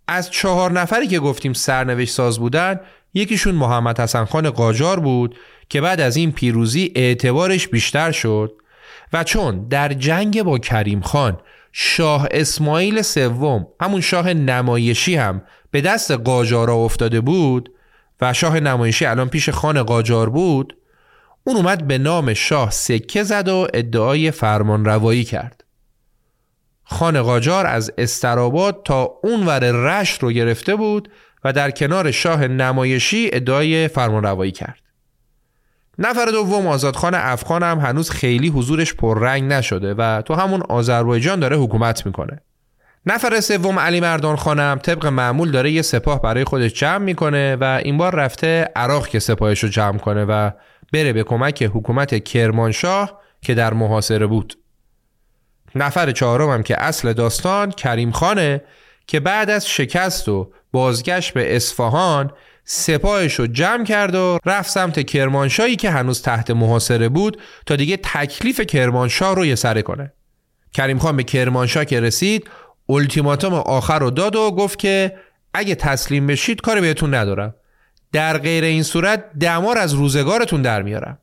[0.08, 2.80] از چهار نفری که گفتیم سرنوشت ساز بودن
[3.16, 5.36] یکیشون محمد حسن خان قاجار بود
[5.68, 8.52] که بعد از این پیروزی اعتبارش بیشتر شد
[9.12, 11.40] و چون در جنگ با کریم خان
[11.72, 17.72] شاه اسماعیل سوم همون شاه نمایشی هم به دست قاجارا افتاده بود
[18.20, 20.76] و شاه نمایشی الان پیش خان قاجار بود
[21.44, 25.64] اون اومد به نام شاه سکه زد و ادعای فرمان روایی کرد.
[26.84, 31.08] خان قاجار از استراباد تا اون ور رشت رو گرفته بود
[31.44, 34.78] و در کنار شاه نمایشی ادعای فرمانروایی کرد.
[35.98, 41.56] نفر دوم آزادخان افغان هم هنوز خیلی حضورش پررنگ نشده و تو همون آذربایجان داره
[41.56, 42.40] حکومت می‌کنه.
[43.06, 47.80] نفر سوم علی مردان خانم طبق معمول داره یه سپاه برای خودش جمع می‌کنه و
[47.84, 50.50] این بار رفته عراق که سپاهش رو جمع کنه و
[50.92, 54.58] بره به کمک حکومت کرمانشاه که در محاصره بود.
[55.74, 58.62] نفر چهارم هم که اصل داستان کریم خانه
[59.06, 62.30] که بعد از شکست و بازگشت به اصفهان
[62.64, 67.96] سپاهش رو جمع کرد و رفت سمت کرمانشاهی که هنوز تحت محاصره بود تا دیگه
[67.96, 70.12] تکلیف کرمانشاه رو یه سره کنه.
[70.72, 72.50] کریم خان به کرمانشاه که رسید
[72.88, 75.16] التیماتوم آخر رو داد و گفت که
[75.54, 77.54] اگه تسلیم بشید کاری بهتون ندارم.
[78.12, 81.18] در غیر این صورت دمار از روزگارتون در میارم.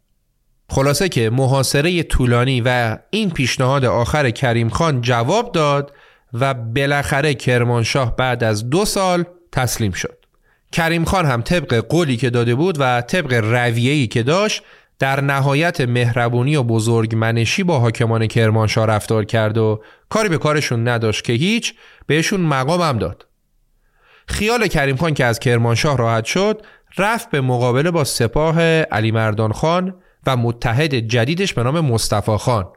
[0.70, 5.94] خلاصه که محاصره طولانی و این پیشنهاد آخر کریم خان جواب داد
[6.34, 10.26] و بالاخره کرمانشاه بعد از دو سال تسلیم شد.
[10.72, 14.64] کریم خان هم طبق قولی که داده بود و طبق رویه‌ای که داشت
[15.00, 21.24] در نهایت مهربونی و بزرگمنشی با حاکمان کرمانشاه رفتار کرد و کاری به کارشون نداشت
[21.24, 21.74] که هیچ
[22.08, 23.28] بهشون مقام هم داد.
[24.28, 26.62] خیال کریم خان که از کرمانشاه راحت شد
[26.98, 29.96] رفت به مقابله با سپاه علی مردان خان
[30.28, 32.68] و متحد جدیدش به نام مصطفی خان.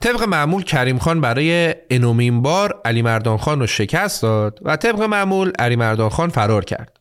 [0.00, 5.02] طبق معمول کریم خان برای انومین بار علی مردان خان رو شکست داد و طبق
[5.02, 7.00] معمول علی مردان خان فرار کرد.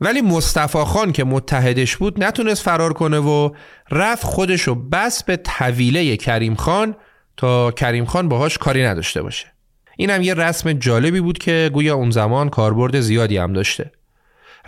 [0.00, 3.50] ولی مصطفی خان که متحدش بود نتونست فرار کنه و
[3.90, 6.96] رفت خودش رو بس به طویله کریم خان
[7.36, 9.46] تا کریم خان باهاش کاری نداشته باشه.
[9.96, 13.90] این هم یه رسم جالبی بود که گویا اون زمان کاربرد زیادی هم داشته.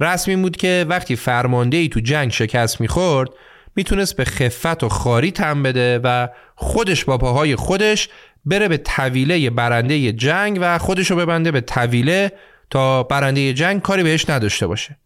[0.01, 3.31] رسمی بود که وقتی فرمانده تو جنگ شکست می‌خورد
[3.77, 8.09] می‌تونست به خفت و خاری تن بده و خودش با پاهای خودش
[8.45, 12.33] بره به طویله برنده جنگ و خودشو ببنده به طویله
[12.71, 14.97] تا برنده جنگ کاری بهش نداشته باشه.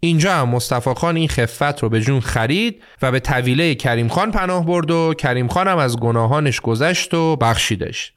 [0.00, 4.30] اینجا هم مصطفی خان این خفت رو به جون خرید و به طویله کریم خان
[4.30, 8.12] پناه برد و کریم خان هم از گناهانش گذشت و بخشیدش.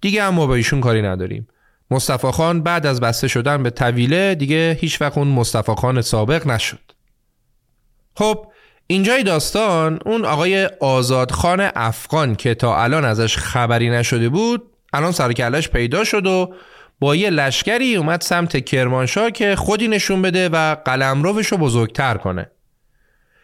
[0.00, 1.48] دیگه هم ما با ایشون کاری نداریم.
[1.90, 6.46] مصطفی خان بعد از بسته شدن به طویله دیگه هیچ وقت اون مصطفی خان سابق
[6.46, 6.92] نشد.
[8.14, 8.46] خب
[8.90, 14.62] اینجای داستان اون آقای آزادخان افغان که تا الان ازش خبری نشده بود
[14.92, 16.54] الان سرکلش پیدا شد و
[17.00, 22.50] با یه لشکری اومد سمت کرمانشاه که خودی نشون بده و قلمروش رو بزرگتر کنه.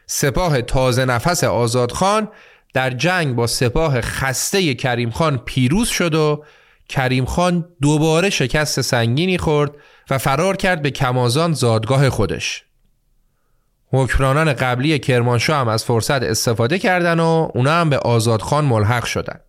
[0.07, 2.29] سپاه تازه نفس آزادخان
[2.75, 6.45] در جنگ با سپاه خسته کریم خان پیروز شد و
[6.89, 9.71] کریم خان دوباره شکست سنگینی خورد
[10.11, 12.66] و فرار کرد به کمازان زادگاه خودش.
[13.97, 19.41] حکمرانان قبلی کرمانشاه هم از فرصت استفاده کردن و اونا هم به آزادخان ملحق شدن.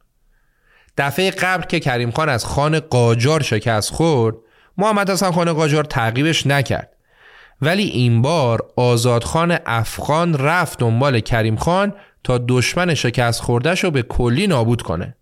[0.97, 4.35] دفعه قبل که کریم خان از خان قاجار شکست خورد
[4.77, 6.93] محمد حسن خان قاجار تعقیبش نکرد.
[7.61, 11.93] ولی این بار آزادخان افغان رفت دنبال کریم خان
[12.23, 15.15] تا دشمن شکست خوردش رو به کلی نابود کنه.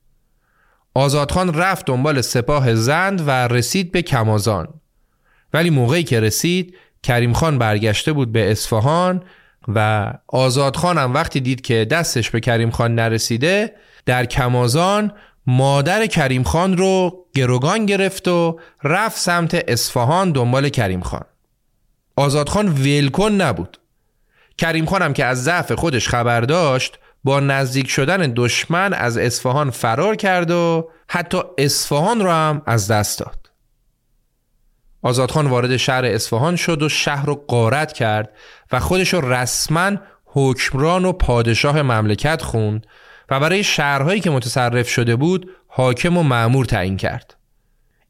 [0.93, 4.67] آزادخان رفت دنبال سپاه زند و رسید به کمازان.
[5.53, 9.23] ولی موقعی که رسید کریم خان برگشته بود به اصفهان
[9.67, 13.75] و آزادخان هم وقتی دید که دستش به کریم خان نرسیده
[14.05, 15.13] در کمازان
[15.47, 21.25] مادر کریم خان رو گروگان گرفت و رفت سمت اصفهان دنبال کریم خان.
[22.15, 23.77] آزادخان ولکن نبود.
[24.57, 30.15] کریم خانم که از ضعف خودش خبر داشت با نزدیک شدن دشمن از اصفهان فرار
[30.15, 33.44] کرد و حتی اصفهان را هم از دست داد.
[35.05, 38.29] آزادخان وارد شهر اصفهان شد و شهر رو قارت کرد
[38.71, 39.91] و خودش رو رسما
[40.25, 42.87] حکمران و پادشاه مملکت خوند
[43.29, 47.35] و برای شهرهایی که متصرف شده بود حاکم و معمور تعیین کرد.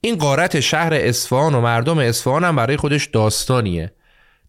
[0.01, 3.91] این قارت شهر اصفهان و مردم اصفهان هم برای خودش داستانیه.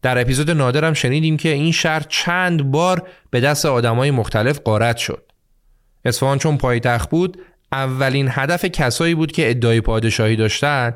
[0.03, 5.33] در اپیزود نادرم شنیدیم که این شهر چند بار به دست آدمای مختلف قارت شد.
[6.05, 7.39] اصفهان چون پایتخت بود
[7.73, 10.95] اولین هدف کسایی بود که ادعای پادشاهی داشتن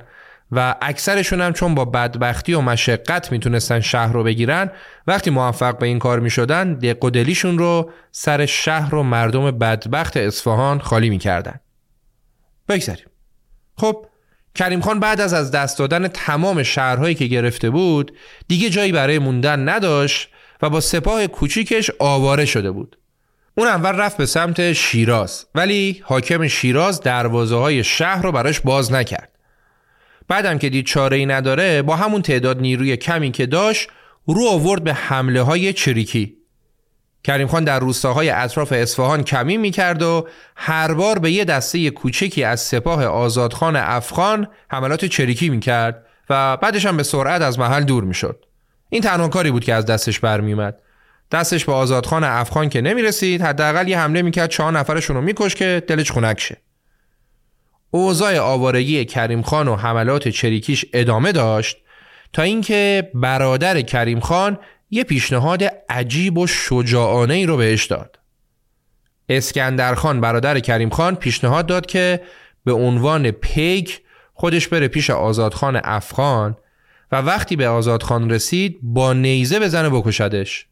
[0.53, 4.71] و اکثرشون هم چون با بدبختی و مشقت می‌تونستن شهر رو بگیرن
[5.07, 7.05] وقتی موفق به این کار می‌شدن دق
[7.45, 11.61] رو سر شهر و مردم بدبخت اصفهان خالی می‌کردن.
[12.69, 13.07] بگذاریم.
[13.77, 14.07] خب
[14.55, 18.17] کریم خان بعد از از دست دادن تمام شهرهایی که گرفته بود
[18.49, 20.29] دیگه جایی برای موندن نداشت
[20.63, 22.99] و با سپاه کوچیکش آواره شده بود.
[23.57, 28.93] اون اول رفت به سمت شیراز ولی حاکم شیراز دروازه های شهر رو براش باز
[28.93, 29.30] نکرد.
[30.31, 33.89] بعدم که دید چاره ای نداره با همون تعداد نیروی کمی که داشت
[34.27, 36.37] رو آورد به حمله های چریکی
[37.25, 42.45] کریم خان در روستاهای اطراف اصفهان کمی می‌کرد و هر بار به یه دسته کوچکی
[42.45, 48.05] از سپاه آزادخان افغان حملات چریکی می‌کرد و بعدش هم به سرعت از محل دور
[48.05, 48.45] می‌شد.
[48.89, 50.79] این تنها کاری بود که از دستش برمیومد.
[51.33, 55.83] دستش به آزادخان افغان که نمی‌رسید حداقل یه حمله می‌کرد چهار نفرشون رو میکش که
[55.87, 56.57] دلش خنک شه.
[57.91, 61.77] اوضاع آوارگی کریم خان و حملات چریکیش ادامه داشت
[62.33, 64.59] تا اینکه برادر کریم خان
[64.91, 68.19] یه پیشنهاد عجیب و شجاعانه ای رو بهش داد.
[69.29, 72.21] اسکندرخان برادر کریم خان پیشنهاد داد که
[72.65, 74.01] به عنوان پیک
[74.35, 76.57] خودش بره پیش آزادخان افغان
[77.13, 80.67] و وقتی به آزادخان رسید با نیزه بزنه بکشدش.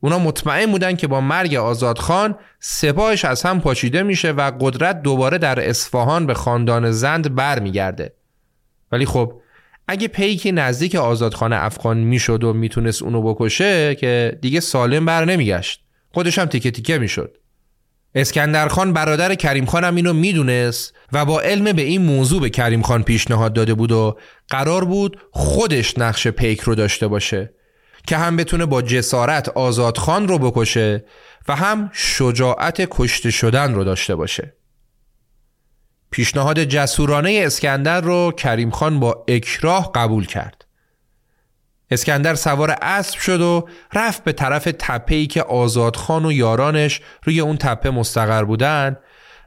[0.00, 5.38] اونا مطمئن بودن که با مرگ آزادخان سپاهش از هم پاشیده میشه و قدرت دوباره
[5.38, 8.14] در اصفهان به خاندان زند برمیگرده.
[8.92, 9.40] ولی خب
[9.88, 15.84] اگه پیکی نزدیک آزادخانه افغان می‌شد و می‌تونست اونو بکشه که دیگه سالم بر نمیگشت.
[16.14, 17.36] خودش هم تیکه تیکه می‌شد.
[18.14, 22.82] اسکندرخان برادر کریم خان هم اینو می‌دونست و با علم به این موضوع به کریم
[22.82, 24.16] خان پیشنهاد داده بود و
[24.48, 27.54] قرار بود خودش نقش پیک رو داشته باشه.
[28.06, 31.04] که هم بتونه با جسارت آزادخان رو بکشه
[31.48, 34.54] و هم شجاعت کشته شدن رو داشته باشه
[36.10, 40.64] پیشنهاد جسورانه اسکندر رو کریم خان با اکراه قبول کرد.
[41.90, 47.56] اسکندر سوار اسب شد و رفت به طرف تپه‌ای که آزادخان و یارانش روی اون
[47.56, 48.96] تپه مستقر بودن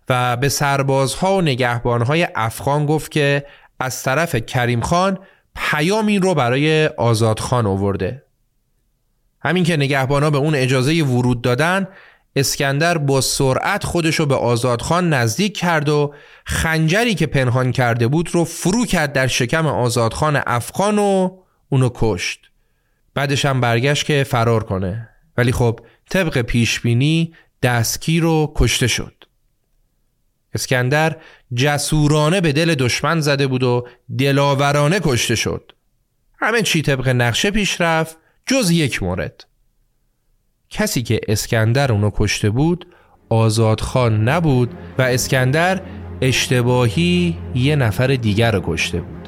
[0.09, 3.45] و به سربازها و نگهبانهای افغان گفت که
[3.79, 5.19] از طرف کریم خان
[5.55, 8.22] پیامی رو برای آزادخان آورده
[9.43, 11.87] همین که نگهبانا به اون اجازه ورود دادن
[12.35, 16.13] اسکندر با سرعت خودشو به آزادخان نزدیک کرد و
[16.45, 21.37] خنجری که پنهان کرده بود رو فرو کرد در شکم آزادخان افغان و
[21.69, 22.39] اونو کشت.
[23.13, 25.09] بعدش هم برگشت که فرار کنه.
[25.37, 25.79] ولی خب
[26.09, 27.33] طبق پیشبینی
[27.63, 29.13] دستگیر رو کشته شد.
[30.53, 31.15] اسکندر
[31.55, 33.87] جسورانه به دل دشمن زده بود و
[34.17, 35.71] دلاورانه کشته شد.
[36.39, 38.17] همه چی طبق نقشه پیش رفت.
[38.45, 39.45] جز یک مورد.
[40.69, 42.87] کسی که اسکندر اونو کشته بود
[43.29, 45.81] آزادخان نبود و اسکندر
[46.21, 49.22] اشتباهی یه نفر دیگر رو کشته بود.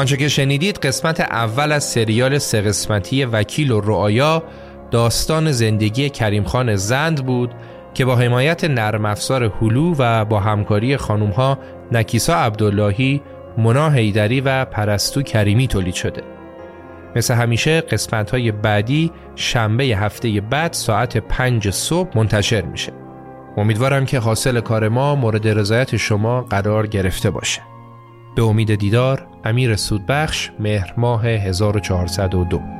[0.00, 4.42] آنچه که شنیدید قسمت اول از سریال سه قسمتی وکیل و رعایا
[4.90, 7.50] داستان زندگی کریم خان زند بود
[7.94, 11.58] که با حمایت نرم افزار هلو و با همکاری خانوم ها
[11.92, 13.22] نکیسا عبداللهی،
[13.58, 16.22] منا هیدری و پرستو کریمی تولید شده.
[17.16, 22.92] مثل همیشه قسمت های بعدی شنبه هفته بعد ساعت پنج صبح منتشر میشه.
[23.56, 27.69] امیدوارم که حاصل کار ما مورد رضایت شما قرار گرفته باشه.
[28.40, 32.79] به امید دیدار امیر سودبخش مهر ماه 1402